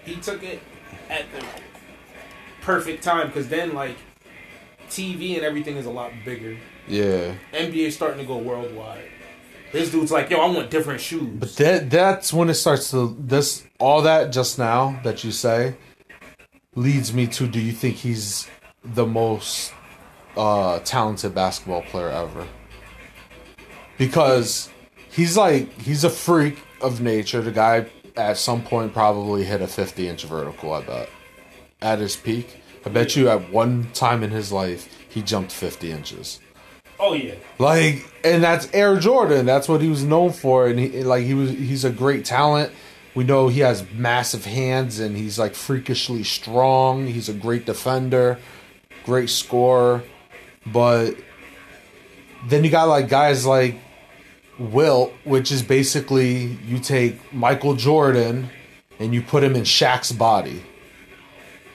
He 0.06 0.16
took 0.16 0.44
it 0.44 0.62
at 1.10 1.26
the 1.34 1.46
perfect 2.62 3.04
time 3.04 3.28
because 3.28 3.48
then 3.50 3.74
like 3.74 3.96
TV 4.90 5.36
and 5.36 5.44
everything 5.44 5.78
is 5.78 5.86
a 5.86 5.90
lot 5.92 6.12
bigger. 6.26 6.58
Yeah. 6.88 7.34
NBA 7.54 7.92
starting 7.92 8.20
to 8.20 8.26
go 8.26 8.38
worldwide. 8.38 9.04
This 9.74 9.90
dude's 9.90 10.12
like, 10.12 10.30
yo, 10.30 10.38
I 10.40 10.46
want 10.46 10.70
different 10.70 11.02
shoes. 11.02 11.40
But 11.40 11.56
that 11.56 11.90
that's 11.90 12.32
when 12.32 12.48
it 12.50 12.54
starts 12.54 12.92
to 12.92 13.18
this 13.20 13.66
all 13.80 14.04
that 14.04 14.32
just 14.32 14.60
now 14.60 15.00
that 15.04 15.24
you 15.24 15.32
say 15.32 15.76
leads 16.76 17.12
me 17.12 17.26
to 17.28 17.48
do 17.48 17.60
you 17.60 17.72
think 17.72 17.96
he's 17.96 18.48
the 18.84 19.06
most 19.06 19.74
uh 20.38 20.78
talented 20.80 21.34
basketball 21.34 21.82
player 21.82 22.10
ever? 22.10 22.48
Because 23.98 24.70
he's 25.10 25.36
like 25.36 25.74
he's 25.82 26.04
a 26.04 26.10
freak 26.12 26.60
of 26.80 27.02
nature. 27.02 27.42
The 27.42 27.52
guy 27.52 27.88
at 28.16 28.38
some 28.38 28.62
point 28.62 28.94
probably 28.94 29.44
hit 29.44 29.60
a 29.62 29.68
50 29.68 30.08
inch 30.08 30.26
vertical, 30.26 30.72
I 30.72 30.84
bet. 30.84 31.10
At 31.82 31.98
his 31.98 32.16
peak. 32.16 32.62
I 32.86 32.90
bet 32.90 33.16
you 33.16 33.28
at 33.28 33.52
one 33.52 33.90
time 33.94 34.22
in 34.22 34.30
his 34.30 34.52
life 34.52 34.88
he 35.10 35.24
jumped 35.24 35.52
50 35.52 35.90
inches. 35.90 36.40
Oh 37.04 37.14
yeah, 37.14 37.36
Like, 37.60 38.10
and 38.24 38.44
that's 38.44 38.70
Air 38.74 38.98
Jordan. 38.98 39.46
That's 39.46 39.68
what 39.68 39.82
he 39.82 39.90
was 39.90 40.04
known 40.04 40.32
for, 40.32 40.68
and 40.68 40.80
he 40.80 41.04
like 41.04 41.26
he 41.26 41.34
was. 41.34 41.50
He's 41.52 41.84
a 41.84 41.90
great 41.90 42.26
talent. 42.26 42.72
We 43.14 43.24
know 43.24 43.48
he 43.48 43.60
has 43.60 43.86
massive 43.92 44.46
hands, 44.46 45.00
and 45.00 45.16
he's 45.16 45.38
like 45.38 45.54
freakishly 45.54 46.24
strong. 46.24 47.06
He's 47.08 47.30
a 47.30 47.34
great 47.34 47.66
defender, 47.66 48.40
great 49.06 49.30
scorer, 49.30 50.04
but 50.66 51.16
then 52.48 52.64
you 52.64 52.72
got 52.72 52.86
like 52.86 53.10
guys 53.10 53.46
like 53.46 53.76
Wilt, 54.58 55.14
which 55.26 55.52
is 55.52 55.62
basically 55.62 56.58
you 56.66 56.80
take 56.80 57.34
Michael 57.34 57.76
Jordan 57.76 58.50
and 59.00 59.14
you 59.14 59.22
put 59.22 59.44
him 59.44 59.56
in 59.56 59.64
Shaq's 59.64 60.12
body, 60.12 60.64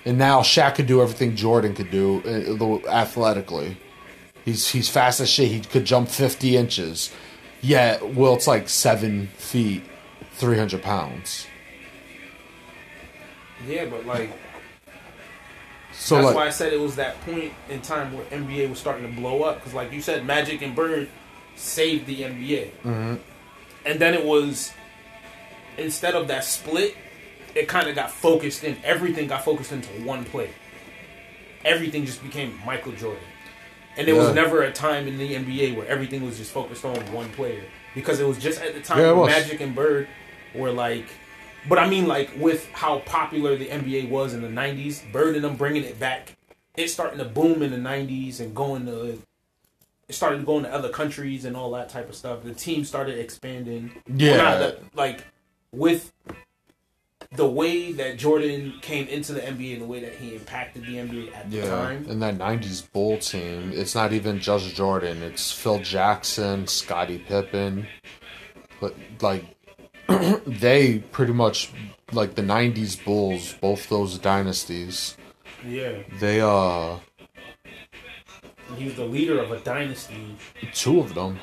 and 0.04 0.16
now 0.16 0.40
Shaq 0.40 0.76
could 0.76 0.86
do 0.86 1.02
everything 1.02 1.36
Jordan 1.36 1.74
could 1.74 1.90
do 1.90 2.22
uh, 2.24 2.88
athletically. 2.88 3.76
He's 4.48 4.68
he's 4.68 4.88
fast 4.88 5.20
as 5.20 5.28
shit. 5.28 5.48
He 5.50 5.60
could 5.60 5.84
jump 5.84 6.08
fifty 6.08 6.56
inches. 6.56 7.12
Yet 7.60 8.14
Wilt's 8.14 8.46
like 8.46 8.68
seven 8.68 9.26
feet, 9.36 9.82
three 10.32 10.56
hundred 10.56 10.82
pounds. 10.82 11.46
Yeah, 13.66 13.86
but 13.86 14.06
like 14.06 14.30
So 15.92 16.14
that's 16.16 16.26
like, 16.26 16.36
why 16.36 16.46
I 16.46 16.50
said 16.50 16.72
it 16.72 16.80
was 16.80 16.96
that 16.96 17.20
point 17.22 17.52
in 17.68 17.82
time 17.82 18.12
where 18.12 18.24
NBA 18.26 18.70
was 18.70 18.78
starting 18.78 19.06
to 19.06 19.20
blow 19.20 19.42
up 19.42 19.56
because, 19.56 19.74
like 19.74 19.92
you 19.92 20.00
said, 20.00 20.24
Magic 20.24 20.62
and 20.62 20.74
Bird 20.74 21.08
saved 21.56 22.06
the 22.06 22.22
NBA, 22.22 22.70
Mm-hmm. 22.84 23.14
and 23.84 24.00
then 24.00 24.14
it 24.14 24.24
was 24.24 24.72
instead 25.76 26.14
of 26.14 26.28
that 26.28 26.44
split, 26.44 26.96
it 27.54 27.66
kind 27.68 27.88
of 27.88 27.94
got 27.96 28.10
focused 28.10 28.62
in. 28.64 28.76
Everything 28.84 29.26
got 29.26 29.44
focused 29.44 29.72
into 29.72 29.88
one 30.04 30.24
player. 30.24 30.50
Everything 31.64 32.06
just 32.06 32.22
became 32.22 32.56
Michael 32.64 32.92
Jordan, 32.92 33.22
and 33.98 34.08
there 34.08 34.14
Yeah. 34.14 34.22
was 34.26 34.34
never 34.34 34.62
a 34.62 34.72
time 34.72 35.06
in 35.08 35.18
the 35.18 35.34
NBA 35.34 35.76
where 35.76 35.86
everything 35.86 36.24
was 36.24 36.38
just 36.38 36.52
focused 36.52 36.84
on 36.84 36.96
one 37.12 37.28
player 37.30 37.62
because 37.94 38.20
it 38.20 38.26
was 38.26 38.38
just 38.38 38.62
at 38.62 38.72
the 38.74 38.80
time 38.80 39.00
Yeah. 39.00 39.26
Magic 39.26 39.60
and 39.60 39.74
Bird 39.74 40.08
were 40.54 40.70
like. 40.70 41.06
But 41.68 41.78
I 41.78 41.88
mean, 41.90 42.06
like 42.06 42.30
with 42.38 42.66
how 42.72 43.00
popular 43.00 43.56
the 43.56 43.66
NBA 43.68 44.08
was 44.08 44.32
in 44.32 44.40
the 44.40 44.48
'90s, 44.48 45.02
Bird 45.12 45.34
and 45.34 45.44
them 45.44 45.56
bringing 45.56 45.84
it 45.84 45.98
back, 46.00 46.36
it's 46.76 46.92
starting 46.92 47.18
to 47.18 47.24
boom 47.26 47.62
in 47.62 47.70
the 47.72 47.76
'90s 47.90 48.40
and 48.40 48.54
going 48.54 48.86
to, 48.86 49.18
it 50.08 50.14
started 50.14 50.46
going 50.46 50.62
to 50.62 50.72
other 50.72 50.88
countries 50.88 51.44
and 51.44 51.56
all 51.56 51.70
that 51.72 51.88
type 51.90 52.08
of 52.08 52.14
stuff. 52.14 52.42
The 52.44 52.54
team 52.54 52.84
started 52.84 53.18
expanding. 53.18 53.90
Yeah. 54.06 54.36
Well, 54.36 54.58
the- 54.60 54.78
like 54.94 55.24
with 55.72 56.12
the 57.32 57.46
way 57.46 57.92
that 57.92 58.16
Jordan 58.16 58.74
came 58.80 59.06
into 59.08 59.32
the 59.34 59.40
NBA 59.40 59.74
and 59.74 59.82
the 59.82 59.86
way 59.86 60.00
that 60.00 60.14
he 60.14 60.34
impacted 60.34 60.82
the 60.86 60.96
NBA 60.96 61.34
at 61.34 61.50
the 61.50 61.58
yeah, 61.58 61.68
time. 61.68 62.06
in 62.08 62.20
that 62.20 62.38
'90s 62.38 62.90
Bull 62.90 63.18
team, 63.18 63.70
it's 63.74 63.94
not 63.94 64.12
even 64.12 64.40
just 64.40 64.74
Jordan. 64.74 65.22
It's 65.22 65.52
Phil 65.52 65.78
Jackson, 65.80 66.66
Scottie 66.66 67.18
Pippen, 67.18 67.86
but 68.80 68.94
like 69.20 69.44
they 70.46 71.00
pretty 71.12 71.34
much 71.34 71.70
like 72.12 72.34
the 72.34 72.42
'90s 72.42 73.02
Bulls, 73.04 73.52
both 73.54 73.88
those 73.88 74.18
dynasties. 74.18 75.16
Yeah, 75.66 75.98
They 76.20 76.40
uh, 76.40 76.96
he 78.76 78.84
was 78.86 78.94
the 78.94 79.04
leader 79.04 79.40
of 79.42 79.50
a 79.52 79.58
dynasty. 79.60 80.36
two 80.72 81.00
of 81.00 81.14
them. 81.14 81.38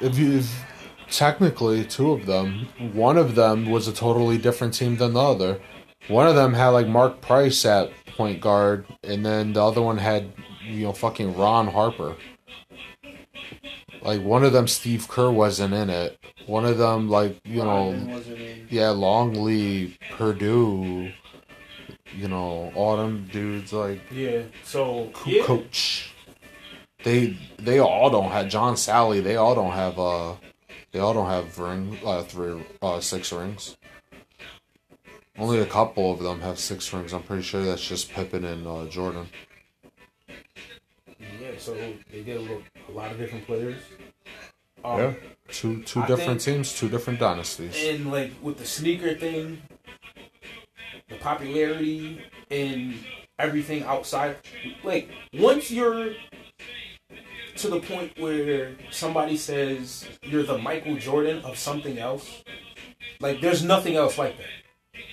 If 0.00 0.18
you 0.18 0.38
if, 0.38 0.64
technically 1.10 1.84
two 1.84 2.12
of 2.12 2.26
them, 2.26 2.66
one 2.92 3.16
of 3.16 3.34
them 3.34 3.70
was 3.70 3.88
a 3.88 3.92
totally 3.92 4.38
different 4.38 4.74
team 4.74 4.96
than 4.96 5.14
the 5.14 5.20
other. 5.22 5.60
One 6.08 6.26
of 6.26 6.34
them 6.36 6.54
had 6.54 6.68
like 6.68 6.86
Mark 6.86 7.20
Price 7.20 7.64
at 7.64 7.90
point 8.16 8.40
guard, 8.40 8.86
and 9.02 9.24
then 9.24 9.52
the 9.52 9.64
other 9.64 9.82
one 9.82 9.98
had 9.98 10.32
you 10.64 10.84
know 10.84 10.92
fucking 10.92 11.36
Ron 11.36 11.68
Harper. 11.68 12.16
Like 14.02 14.22
one 14.22 14.44
of 14.44 14.52
them, 14.52 14.68
Steve 14.68 15.08
Kerr 15.08 15.30
wasn't 15.30 15.74
in 15.74 15.90
it. 15.90 16.18
One 16.46 16.64
of 16.64 16.78
them, 16.78 17.08
like 17.10 17.40
you 17.44 17.62
know, 17.64 18.22
yeah, 18.70 18.90
Longley, 18.90 19.98
Perdue, 20.12 21.10
you 22.14 22.28
know, 22.28 22.72
all 22.76 22.96
them 22.96 23.28
dudes 23.32 23.72
like 23.72 24.00
Yeah, 24.12 24.42
so 24.62 25.10
Co- 25.12 25.30
yeah. 25.30 25.42
coach. 25.44 26.12
They 27.02 27.36
they 27.58 27.80
all 27.80 28.10
don't 28.10 28.30
have 28.30 28.48
John 28.48 28.74
Salley. 28.74 29.22
They 29.22 29.36
all 29.36 29.54
don't 29.56 29.72
have 29.72 29.98
uh 29.98 30.34
they 30.92 30.98
all 30.98 31.14
don't 31.14 31.28
have 31.28 31.58
ring 31.58 31.98
uh 32.04 32.22
three 32.22 32.62
uh 32.82 33.00
six 33.00 33.32
rings. 33.32 33.76
Only 35.38 35.58
a 35.60 35.66
couple 35.66 36.10
of 36.12 36.20
them 36.20 36.40
have 36.40 36.58
six 36.58 36.90
rings. 36.94 37.12
I'm 37.12 37.22
pretty 37.22 37.42
sure 37.42 37.62
that's 37.62 37.86
just 37.86 38.10
Pippen 38.10 38.44
and 38.44 38.66
uh, 38.66 38.86
Jordan. 38.86 39.26
Yeah, 40.28 41.50
so 41.58 41.74
they 41.74 42.22
did 42.22 42.38
a, 42.38 42.40
little, 42.40 42.62
a 42.88 42.92
lot 42.92 43.12
of 43.12 43.18
different 43.18 43.44
players. 43.46 43.76
Um, 44.82 45.16
two 45.48 45.82
two 45.82 46.00
I 46.02 46.06
different 46.06 46.40
think- 46.40 46.56
teams, 46.56 46.72
two 46.78 46.88
different 46.88 47.18
dynasties. 47.18 47.76
And 47.84 48.10
like 48.10 48.32
with 48.40 48.56
the 48.56 48.64
sneaker 48.64 49.14
thing, 49.14 49.60
the 51.08 51.16
popularity 51.16 52.22
and 52.50 52.94
everything 53.38 53.82
outside, 53.82 54.36
like 54.84 55.10
once 55.34 55.70
you're 55.70 56.12
to 57.58 57.68
the 57.68 57.80
point 57.80 58.18
where 58.18 58.72
somebody 58.90 59.36
says 59.36 60.06
you're 60.22 60.42
the 60.42 60.58
Michael 60.58 60.96
Jordan 60.96 61.44
of 61.44 61.58
something 61.58 61.98
else, 61.98 62.44
like 63.20 63.40
there's 63.40 63.62
nothing 63.62 63.96
else 63.96 64.18
like 64.18 64.36
that. 64.38 64.46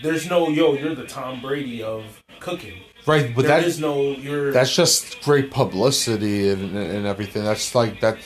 There's 0.01 0.29
no 0.29 0.49
yo, 0.49 0.73
you're 0.73 0.95
the 0.95 1.05
Tom 1.05 1.41
Brady 1.41 1.83
of 1.83 2.23
cooking. 2.39 2.81
Right, 3.05 3.35
but 3.35 3.45
There 3.45 3.59
that 3.61 3.67
is 3.67 3.79
no 3.79 4.11
you're 4.11 4.51
that's 4.51 4.73
just 4.75 5.21
great 5.21 5.51
publicity 5.51 6.49
and, 6.49 6.75
and 6.77 7.05
everything. 7.05 7.43
That's 7.43 7.75
like 7.75 7.99
that 8.01 8.17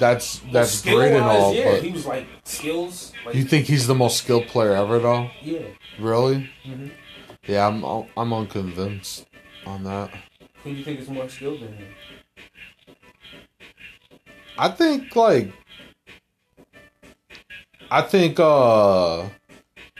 that's 0.00 0.40
that's 0.52 0.82
great 0.82 1.12
and 1.12 1.24
all. 1.24 1.54
yeah, 1.54 1.72
but 1.72 1.82
he 1.82 1.92
was 1.92 2.04
like 2.06 2.26
skills. 2.44 3.12
Like, 3.24 3.36
you 3.36 3.44
think 3.44 3.66
he's 3.66 3.86
the 3.86 3.94
most 3.94 4.18
skilled 4.18 4.46
player 4.48 4.72
ever, 4.74 4.98
though? 4.98 5.30
yeah. 5.40 5.60
Really? 6.00 6.50
Mhm. 6.66 6.90
Yeah, 7.46 7.68
I'm 7.68 7.84
I'm 8.16 8.32
unconvinced 8.32 9.26
on 9.66 9.84
that. 9.84 10.10
Who 10.64 10.70
do 10.70 10.76
you 10.76 10.84
think 10.84 10.98
is 11.00 11.08
more 11.08 11.28
skilled 11.28 11.60
than 11.60 11.74
him? 11.74 11.88
I 14.56 14.68
think 14.68 15.14
like 15.16 15.52
I 17.90 18.02
think 18.02 18.38
uh 18.38 19.28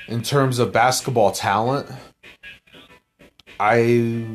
in 0.09 0.23
terms 0.23 0.59
of 0.59 0.73
basketball 0.73 1.33
talent, 1.33 1.91
I 3.59 4.27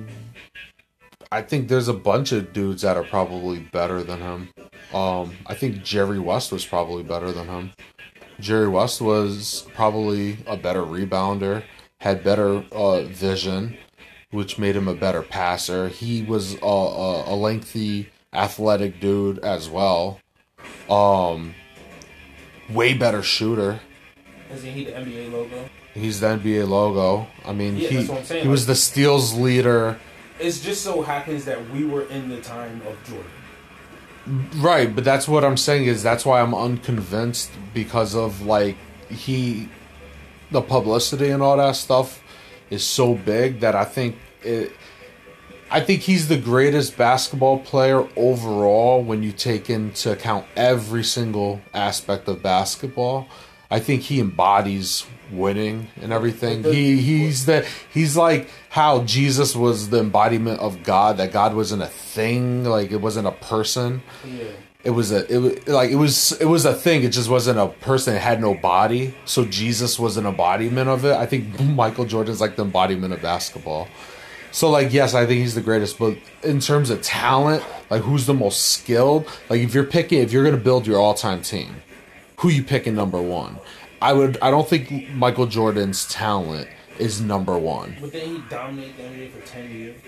I 1.31 1.41
think 1.41 1.67
there's 1.67 1.87
a 1.87 1.93
bunch 1.93 2.31
of 2.31 2.53
dudes 2.53 2.81
that 2.81 2.97
are 2.97 3.03
probably 3.03 3.59
better 3.59 4.03
than 4.03 4.19
him. 4.19 4.49
Um 4.93 5.33
I 5.45 5.55
think 5.55 5.83
Jerry 5.83 6.19
West 6.19 6.51
was 6.51 6.65
probably 6.65 7.03
better 7.03 7.31
than 7.31 7.47
him. 7.47 7.71
Jerry 8.39 8.69
West 8.69 9.01
was 9.01 9.67
probably 9.73 10.37
a 10.47 10.55
better 10.55 10.81
rebounder, 10.81 11.63
had 11.99 12.23
better 12.23 12.63
uh, 12.71 13.01
vision, 13.01 13.77
which 14.31 14.57
made 14.57 14.77
him 14.77 14.87
a 14.87 14.93
better 14.95 15.21
passer. 15.21 15.89
He 15.89 16.23
was 16.23 16.55
a, 16.61 16.65
a, 16.65 17.33
a 17.33 17.35
lengthy, 17.35 18.09
athletic 18.33 18.99
dude 18.99 19.39
as 19.39 19.69
well. 19.69 20.19
Um, 20.89 21.55
way 22.69 22.93
better 22.93 23.23
shooter. 23.23 23.79
Isn't 24.51 24.71
he 24.71 24.85
the 24.85 24.91
NBA 24.91 25.31
logo? 25.31 25.69
He's 25.93 26.19
the 26.19 26.27
NBA 26.27 26.67
logo. 26.67 27.27
I 27.45 27.53
mean, 27.53 27.77
Yeah, 27.77 27.89
he 27.89 27.95
that's 27.97 28.09
what 28.09 28.17
I'm 28.19 28.25
saying, 28.25 28.43
he 28.43 28.49
was 28.49 28.65
the 28.65 28.75
steals 28.75 29.33
leader. 29.33 29.99
It 30.39 30.51
just 30.51 30.83
so 30.83 31.01
happens 31.01 31.45
that 31.45 31.69
we 31.71 31.83
were 31.83 32.03
in 32.03 32.29
the 32.29 32.41
time 32.41 32.81
of 32.87 32.97
Jordan. 33.03 33.31
Right, 34.61 34.93
but 34.93 35.03
that's 35.03 35.27
what 35.27 35.43
I'm 35.43 35.57
saying 35.57 35.85
is 35.85 36.03
that's 36.03 36.25
why 36.25 36.41
I'm 36.41 36.53
unconvinced 36.53 37.51
because 37.73 38.15
of 38.15 38.41
like 38.41 38.75
he 39.09 39.69
the 40.51 40.61
publicity 40.61 41.29
and 41.29 41.41
all 41.41 41.57
that 41.57 41.75
stuff 41.75 42.23
is 42.69 42.83
so 42.83 43.15
big 43.15 43.59
that 43.61 43.75
I 43.75 43.85
think 43.85 44.17
it 44.43 44.71
I 45.71 45.81
think 45.81 46.01
he's 46.01 46.27
the 46.27 46.37
greatest 46.37 46.97
basketball 46.97 47.59
player 47.59 48.07
overall 48.15 49.03
when 49.03 49.21
you 49.21 49.31
take 49.31 49.69
into 49.69 50.11
account 50.11 50.45
every 50.55 51.03
single 51.03 51.61
aspect 51.73 52.27
of 52.27 52.41
basketball. 52.41 53.27
I 53.69 53.79
think 53.79 54.01
he 54.01 54.19
embodies 54.19 55.05
winning 55.31 55.87
and 56.01 56.11
everything. 56.11 56.63
He 56.63 56.97
he's 56.97 57.45
the 57.45 57.67
he's 57.93 58.17
like 58.17 58.49
how 58.69 59.03
Jesus 59.03 59.55
was 59.55 59.89
the 59.89 59.99
embodiment 59.99 60.59
of 60.59 60.83
God. 60.83 61.17
That 61.17 61.31
God 61.31 61.55
wasn't 61.55 61.83
a 61.83 61.87
thing, 61.87 62.63
like 62.63 62.91
it 62.91 63.01
wasn't 63.01 63.27
a 63.27 63.31
person. 63.31 64.01
Yeah. 64.25 64.45
It 64.83 64.91
was 64.91 65.11
a 65.11 65.31
it 65.31 65.37
was 65.37 65.67
like 65.67 65.91
it 65.91 65.97
was 65.97 66.31
it 66.41 66.45
was 66.45 66.65
a 66.65 66.73
thing. 66.73 67.03
It 67.03 67.09
just 67.09 67.29
wasn't 67.29 67.59
a 67.59 67.67
person. 67.67 68.15
It 68.15 68.21
had 68.21 68.41
no 68.41 68.55
body. 68.55 69.13
So 69.25 69.45
Jesus 69.45 69.99
was 69.99 70.17
an 70.17 70.25
embodiment 70.25 70.89
of 70.89 71.05
it. 71.05 71.15
I 71.15 71.27
think 71.27 71.59
Michael 71.61 72.05
Jordan's 72.05 72.41
like 72.41 72.55
the 72.55 72.63
embodiment 72.63 73.13
of 73.13 73.21
basketball. 73.21 73.87
So 74.51 74.69
like 74.69 74.91
yes, 74.91 75.13
I 75.13 75.25
think 75.25 75.41
he's 75.41 75.55
the 75.55 75.61
greatest, 75.61 75.99
but 75.99 76.17
in 76.43 76.59
terms 76.59 76.89
of 76.89 77.01
talent, 77.01 77.63
like 77.89 78.01
who's 78.01 78.25
the 78.25 78.33
most 78.33 78.67
skilled? 78.67 79.27
Like 79.49 79.61
if 79.61 79.73
you're 79.73 79.83
picking 79.83 80.21
if 80.21 80.31
you're 80.31 80.43
gonna 80.43 80.57
build 80.57 80.87
your 80.87 80.99
all 80.99 81.13
time 81.13 81.41
team, 81.41 81.81
who 82.37 82.49
you 82.49 82.63
picking 82.63 82.95
number 82.95 83.21
one? 83.21 83.59
I 84.01 84.13
would 84.13 84.37
I 84.41 84.49
don't 84.49 84.67
think 84.67 85.09
Michael 85.11 85.45
Jordan's 85.45 86.07
talent 86.07 86.67
is 86.97 87.21
number 87.21 87.57
one. 87.57 87.95
But 88.01 88.11
then 88.11 88.35
he 88.35 88.43
dominated 88.49 88.97
the 88.97 89.03
NBA 89.03 89.31
for 89.31 89.47
10 89.47 89.71
years. 89.71 90.01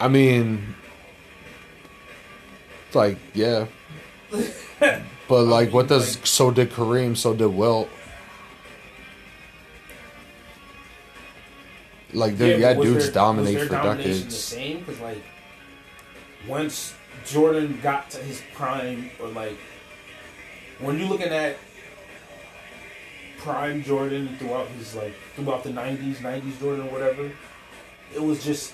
I 0.00 0.08
mean 0.08 0.74
like 2.94 3.18
yeah. 3.34 3.66
But 5.28 5.42
like 5.42 5.74
what 5.74 5.88
does 5.88 6.18
so 6.24 6.50
did 6.50 6.70
Kareem, 6.70 7.14
so 7.16 7.34
did 7.34 7.48
Wilt. 7.48 7.90
Like 12.12 12.38
yeah, 12.38 12.72
was 12.72 12.86
dudes 12.86 13.04
their- 13.06 13.14
dominate 13.14 13.68
for 13.68 13.74
decades. 13.74 14.24
The 14.24 14.30
same, 14.30 14.78
because 14.80 15.00
like 15.00 15.22
once 16.46 16.94
Jordan 17.26 17.78
got 17.82 18.10
to 18.10 18.18
his 18.18 18.42
prime, 18.54 19.10
or 19.20 19.28
like 19.28 19.58
when 20.78 20.98
you're 20.98 21.08
looking 21.08 21.28
at 21.28 21.56
prime 23.38 23.82
Jordan 23.82 24.36
throughout 24.38 24.68
his 24.68 24.94
like 24.94 25.14
throughout 25.34 25.64
the 25.64 25.70
nineties, 25.70 26.20
nineties 26.20 26.58
Jordan 26.58 26.88
or 26.88 26.90
whatever. 26.92 27.30
It 28.14 28.22
was 28.22 28.42
just 28.42 28.72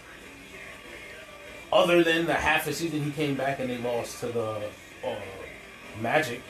other 1.72 2.04
than 2.04 2.26
the 2.26 2.34
half 2.34 2.68
a 2.68 2.72
season 2.72 3.02
he 3.02 3.10
came 3.10 3.34
back 3.34 3.58
and 3.58 3.68
they 3.68 3.78
lost 3.78 4.20
to 4.20 4.26
the 4.28 4.62
uh, 5.04 5.14
Magic. 6.00 6.40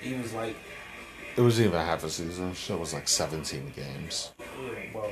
He 0.00 0.14
was 0.14 0.32
like 0.32 0.56
It 1.36 1.40
was 1.40 1.60
even 1.60 1.72
half 1.72 2.04
a 2.04 2.10
season. 2.10 2.52
It 2.52 2.78
was 2.78 2.94
like 2.94 3.08
17 3.08 3.72
games. 3.74 4.30
Well, 4.94 5.10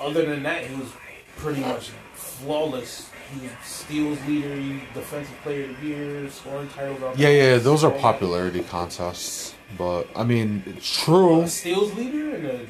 other 0.00 0.26
than 0.26 0.42
that, 0.42 0.64
he 0.64 0.74
was 0.74 0.88
pretty 1.36 1.60
much 1.60 1.90
flawless. 2.14 3.08
He 3.32 3.46
was 3.46 3.52
steals 3.62 4.18
leader, 4.26 4.80
defensive 4.94 5.36
player 5.42 5.70
of 5.70 5.80
the 5.80 5.86
year, 5.86 6.30
scoring 6.30 6.68
titles. 6.68 7.18
Yeah, 7.18 7.28
yeah, 7.28 7.58
those 7.58 7.84
are 7.84 7.92
popularity 7.92 8.62
contests. 8.64 9.54
But, 9.78 10.08
I 10.16 10.24
mean, 10.24 10.64
it's 10.66 11.04
true. 11.04 11.46
Steals 11.46 11.94
leader 11.94 12.34
and 12.34 12.46
a 12.46 12.60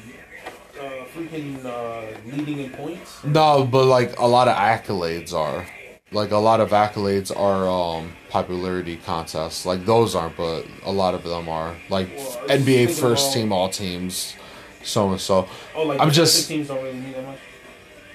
uh, 0.79 1.05
freaking 1.15 1.65
uh, 1.65 2.05
leading 2.25 2.59
in 2.59 2.69
points. 2.71 3.23
No, 3.23 3.65
but 3.65 3.85
like 3.85 4.19
a 4.19 4.27
lot 4.27 4.47
of 4.47 4.55
accolades 4.55 5.33
are. 5.33 5.65
Like 6.11 6.31
a 6.31 6.37
lot 6.37 6.61
of 6.61 6.69
accolades 6.69 7.37
are 7.37 7.67
um 7.69 8.13
popularity 8.29 8.97
contests. 9.05 9.65
Like 9.65 9.85
those 9.85 10.15
aren't, 10.15 10.37
but 10.37 10.65
a 10.85 10.91
lot 10.91 11.13
of 11.13 11.23
them 11.23 11.49
are. 11.49 11.75
Like 11.89 12.09
Well, 12.15 12.47
NBA 12.47 12.91
first 12.91 13.33
team, 13.33 13.51
all 13.51 13.69
teams, 13.69 14.35
so 14.83 15.11
and 15.11 15.19
so. 15.19 15.47
Oh, 15.75 15.83
like 15.83 15.99
I'm 15.99 16.11
just- 16.11 16.47
teams 16.47 16.67
don't 16.69 16.81
really 16.83 16.97
mean 16.97 17.11
that 17.13 17.25
much. 17.25 17.37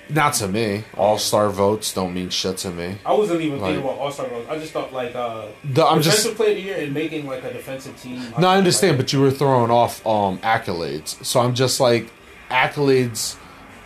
Not 0.08 0.34
to 0.34 0.48
me. 0.48 0.84
All 0.96 1.16
star 1.18 1.48
votes 1.50 1.94
don't 1.94 2.12
mean 2.12 2.28
shit 2.28 2.56
to 2.58 2.70
me. 2.70 2.96
I 3.04 3.12
wasn't 3.12 3.40
even 3.42 3.60
Like- 3.60 3.74
thinking 3.74 3.84
about 3.90 3.98
All 3.98 4.10
Star 4.10 4.26
votes. 4.26 4.46
I 4.50 4.58
just 4.58 4.72
thought 4.72 4.92
like 4.92 5.14
uh, 5.14 5.46
The, 5.64 5.84
I'm 5.86 5.98
defensive 5.98 6.22
just 6.24 6.36
player 6.36 6.50
of 6.50 6.56
the 6.56 6.62
year 6.62 6.76
and 6.78 6.92
making 6.94 7.26
like 7.26 7.44
a 7.44 7.52
defensive 7.52 8.00
team. 8.00 8.22
no, 8.38 8.48
I 8.48 8.56
understand, 8.58 8.96
but 8.96 9.12
you 9.12 9.20
were 9.20 9.30
throwing 9.30 9.70
off 9.70 10.04
um 10.06 10.38
accolades. 10.38 11.22
So 11.24 11.40
I'm 11.40 11.54
just 11.54 11.78
like 11.78 12.10
accolades 12.50 13.36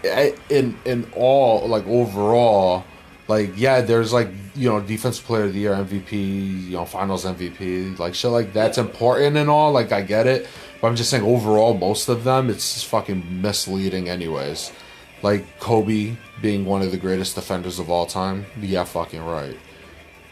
eh, 0.04 0.32
in 0.48 0.76
in 0.84 1.10
all 1.14 1.66
like 1.68 1.86
overall. 1.88 2.84
Like 3.28 3.52
yeah, 3.56 3.80
there's 3.80 4.12
like 4.12 4.28
you 4.54 4.68
know 4.68 4.80
defensive 4.80 5.24
player 5.24 5.44
of 5.44 5.52
the 5.52 5.60
year, 5.60 5.74
MVP, 5.74 6.12
you 6.12 6.76
know 6.76 6.84
finals 6.84 7.24
MVP, 7.24 7.98
like 7.98 8.14
shit 8.14 8.30
like 8.30 8.52
that's 8.52 8.78
important 8.78 9.36
and 9.36 9.50
all. 9.50 9.72
Like 9.72 9.92
I 9.92 10.02
get 10.02 10.26
it, 10.26 10.46
but 10.80 10.88
I'm 10.88 10.96
just 10.96 11.10
saying 11.10 11.24
overall, 11.24 11.74
most 11.74 12.08
of 12.08 12.24
them 12.24 12.50
it's 12.50 12.74
just 12.74 12.86
fucking 12.86 13.42
misleading 13.42 14.08
anyways. 14.08 14.72
Like 15.22 15.58
Kobe 15.58 16.16
being 16.40 16.64
one 16.66 16.82
of 16.82 16.92
the 16.92 16.98
greatest 16.98 17.34
defenders 17.34 17.78
of 17.78 17.90
all 17.90 18.06
time, 18.06 18.46
yeah, 18.60 18.84
fucking 18.84 19.24
right. 19.24 19.56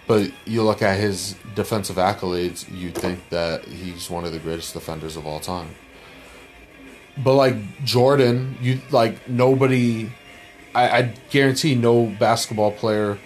But 0.06 0.30
you 0.44 0.62
look 0.62 0.82
at 0.82 0.98
his 0.98 1.34
defensive 1.54 1.96
accolades, 1.96 2.70
you 2.70 2.90
think 2.90 3.28
that 3.30 3.64
he's 3.64 4.10
one 4.10 4.24
of 4.24 4.32
the 4.32 4.38
greatest 4.38 4.74
defenders 4.74 5.16
of 5.16 5.26
all 5.26 5.40
time. 5.40 5.70
But 7.16 7.34
like 7.34 7.56
Jordan, 7.84 8.56
you 8.60 8.80
like 8.90 9.28
nobody. 9.28 10.10
I, 10.74 10.98
I 10.98 11.02
guarantee 11.30 11.74
no 11.74 12.06
basketball 12.06 12.72
player 12.72 13.18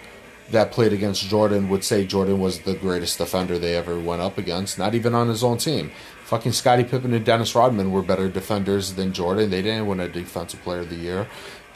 that 0.51 0.71
played 0.71 0.93
against 0.93 1.27
Jordan 1.27 1.69
would 1.69 1.83
say 1.83 2.05
Jordan 2.05 2.39
was 2.39 2.59
the 2.59 2.73
greatest 2.73 3.17
defender 3.17 3.57
they 3.59 3.75
ever 3.75 3.99
went 3.99 4.21
up 4.21 4.37
against. 4.37 4.79
Not 4.79 4.95
even 4.95 5.13
on 5.13 5.27
his 5.27 5.43
own 5.43 5.57
team. 5.57 5.91
Fucking 6.25 6.51
Scottie 6.51 6.83
Pippen 6.83 7.13
and 7.13 7.25
Dennis 7.25 7.55
Rodman 7.55 7.91
were 7.91 8.01
better 8.01 8.29
defenders 8.29 8.93
than 8.93 9.13
Jordan. 9.13 9.49
They 9.49 9.61
didn't 9.61 9.87
win 9.87 9.99
a 9.99 10.07
Defensive 10.07 10.61
Player 10.61 10.81
of 10.81 10.89
the 10.89 10.95
Year. 10.95 11.27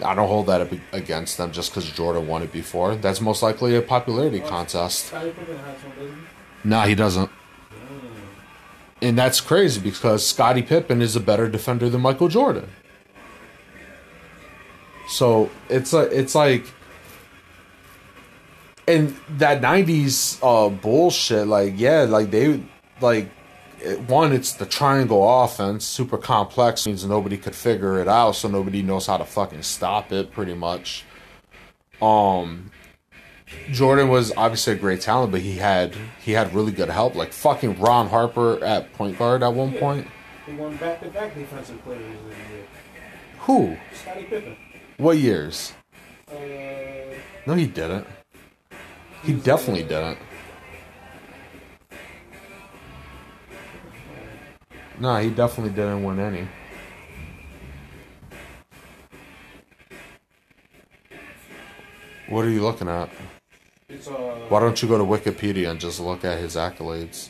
I 0.04 0.16
don't 0.16 0.28
hold 0.28 0.48
that 0.48 0.72
against 0.92 1.38
them 1.38 1.52
just 1.52 1.72
because 1.72 1.90
Jordan 1.92 2.28
won 2.28 2.42
it 2.42 2.52
before. 2.52 2.96
That's 2.96 3.22
most 3.22 3.44
likely 3.44 3.76
a 3.76 3.82
popularity 3.82 4.42
oh, 4.44 4.48
contest. 4.48 5.10
Had 5.10 5.22
some, 5.22 5.46
doesn't 5.46 6.08
he? 6.08 6.70
No, 6.70 6.82
he 6.82 6.96
doesn't. 6.96 7.30
Mm. 7.30 8.12
And 9.02 9.18
that's 9.18 9.40
crazy 9.40 9.80
because 9.82 10.26
Scottie 10.26 10.64
Pippen 10.64 11.02
is 11.02 11.16
a 11.16 11.20
better 11.20 11.48
defender 11.48 11.90
than 11.90 12.02
Michael 12.02 12.28
Jordan. 12.28 12.70
So 15.08 15.50
it's 15.70 15.94
like 15.94 16.10
it's 16.12 16.34
like 16.36 16.66
and 18.88 19.16
that 19.38 19.62
90s 19.62 20.39
uh 20.44 20.70
bullshit 20.70 21.48
like 21.48 21.74
yeah 21.78 22.02
like 22.02 22.32
they 22.32 22.62
like 23.02 23.30
it- 23.80 24.00
one 24.10 24.34
it's 24.34 24.54
the 24.54 24.66
triangle 24.66 25.44
offense 25.44 25.86
super 25.86 26.18
complex 26.18 26.86
means 26.86 27.06
nobody 27.06 27.38
could 27.38 27.56
figure 27.56 28.00
it 28.02 28.08
out 28.10 28.32
so 28.34 28.48
nobody 28.50 28.82
knows 28.82 29.08
how 29.08 29.18
to 29.18 29.24
fucking 29.26 29.62
stop 29.62 30.12
it 30.12 30.32
pretty 30.34 30.54
much 30.54 31.06
um 32.02 32.70
Jordan 33.72 34.10
was 34.10 34.34
obviously 34.36 34.74
a 34.74 34.76
great 34.76 35.00
talent, 35.00 35.32
but 35.32 35.42
he 35.42 35.58
had 35.58 35.94
he 36.24 36.32
had 36.32 36.56
really 36.56 36.72
good 36.72 36.89
help. 36.89 37.13
Like 37.13 37.32
fucking 37.32 37.80
Ron 37.80 38.08
Harper 38.10 38.63
at 38.63 38.92
point 38.94 39.20
guard 39.20 39.44
at 39.44 39.54
one 39.54 39.74
Yeah. 39.74 39.80
point. 39.80 40.08
He 40.48 40.54
won 40.54 40.76
back-to-back 40.78 41.36
defensive 41.36 41.80
players 41.84 42.02
of 42.18 42.24
the 42.24 42.30
year. 42.56 42.66
Who? 43.42 43.78
Scottie 43.94 44.24
Pippen. 44.24 44.56
What 45.04 45.18
years? 45.18 45.74
Uh, 46.32 46.36
No, 47.46 47.56
he 47.56 47.68
didn't. 47.68 48.08
He 49.26 49.34
definitely 49.34 49.84
didn't. 49.84 50.18
No, 55.02 55.18
he 55.18 55.30
definitely 55.30 55.74
didn't 55.74 56.06
win 56.06 56.22
any. 56.22 56.48
What 62.30 62.46
are 62.46 62.50
you 62.50 62.62
looking 62.62 62.88
at? 62.88 63.10
it's 63.89 64.08
uh. 64.08 64.46
Why 64.48 64.62
don't 64.62 64.82
you 64.82 64.88
go 64.88 64.98
to 64.98 65.04
Wikipedia 65.04 65.70
and 65.70 65.82
just 65.82 66.00
look 66.00 66.24
at 66.24 66.39
his 66.39 66.56
accolades? 66.56 67.30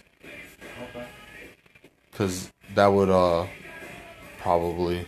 Okay. 0.89 1.07
Because 2.11 2.51
that 2.75 2.85
would 2.85 3.09
uh 3.09 3.47
probably 4.37 5.07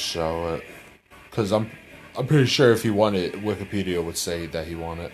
show 0.00 0.54
it. 0.54 0.64
Because 1.30 1.52
I'm 1.52 1.70
I'm 2.16 2.26
pretty 2.26 2.46
sure 2.46 2.72
if 2.72 2.82
he 2.82 2.90
won 2.90 3.14
it, 3.14 3.34
Wikipedia 3.34 4.04
would 4.04 4.16
say 4.16 4.46
that 4.46 4.66
he 4.66 4.74
won 4.74 4.98
it. 4.98 5.12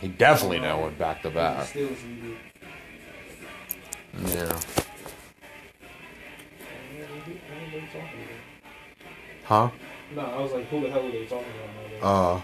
He 0.00 0.08
definitely 0.08 0.58
now 0.58 0.82
went 0.82 0.98
back 0.98 1.22
to 1.22 1.30
back. 1.30 1.72
Yeah. 1.76 1.84
What 4.24 4.42
are 7.56 7.70
they 7.70 7.80
talking 7.86 8.28
Huh? 9.44 9.70
No, 10.14 10.22
I 10.22 10.40
was 10.40 10.52
like, 10.52 10.66
who 10.66 10.80
the 10.80 10.90
hell 10.90 11.06
are 11.06 11.10
they 11.10 11.24
talking 11.26 11.46
about? 12.00 12.38
Uh 12.38 12.42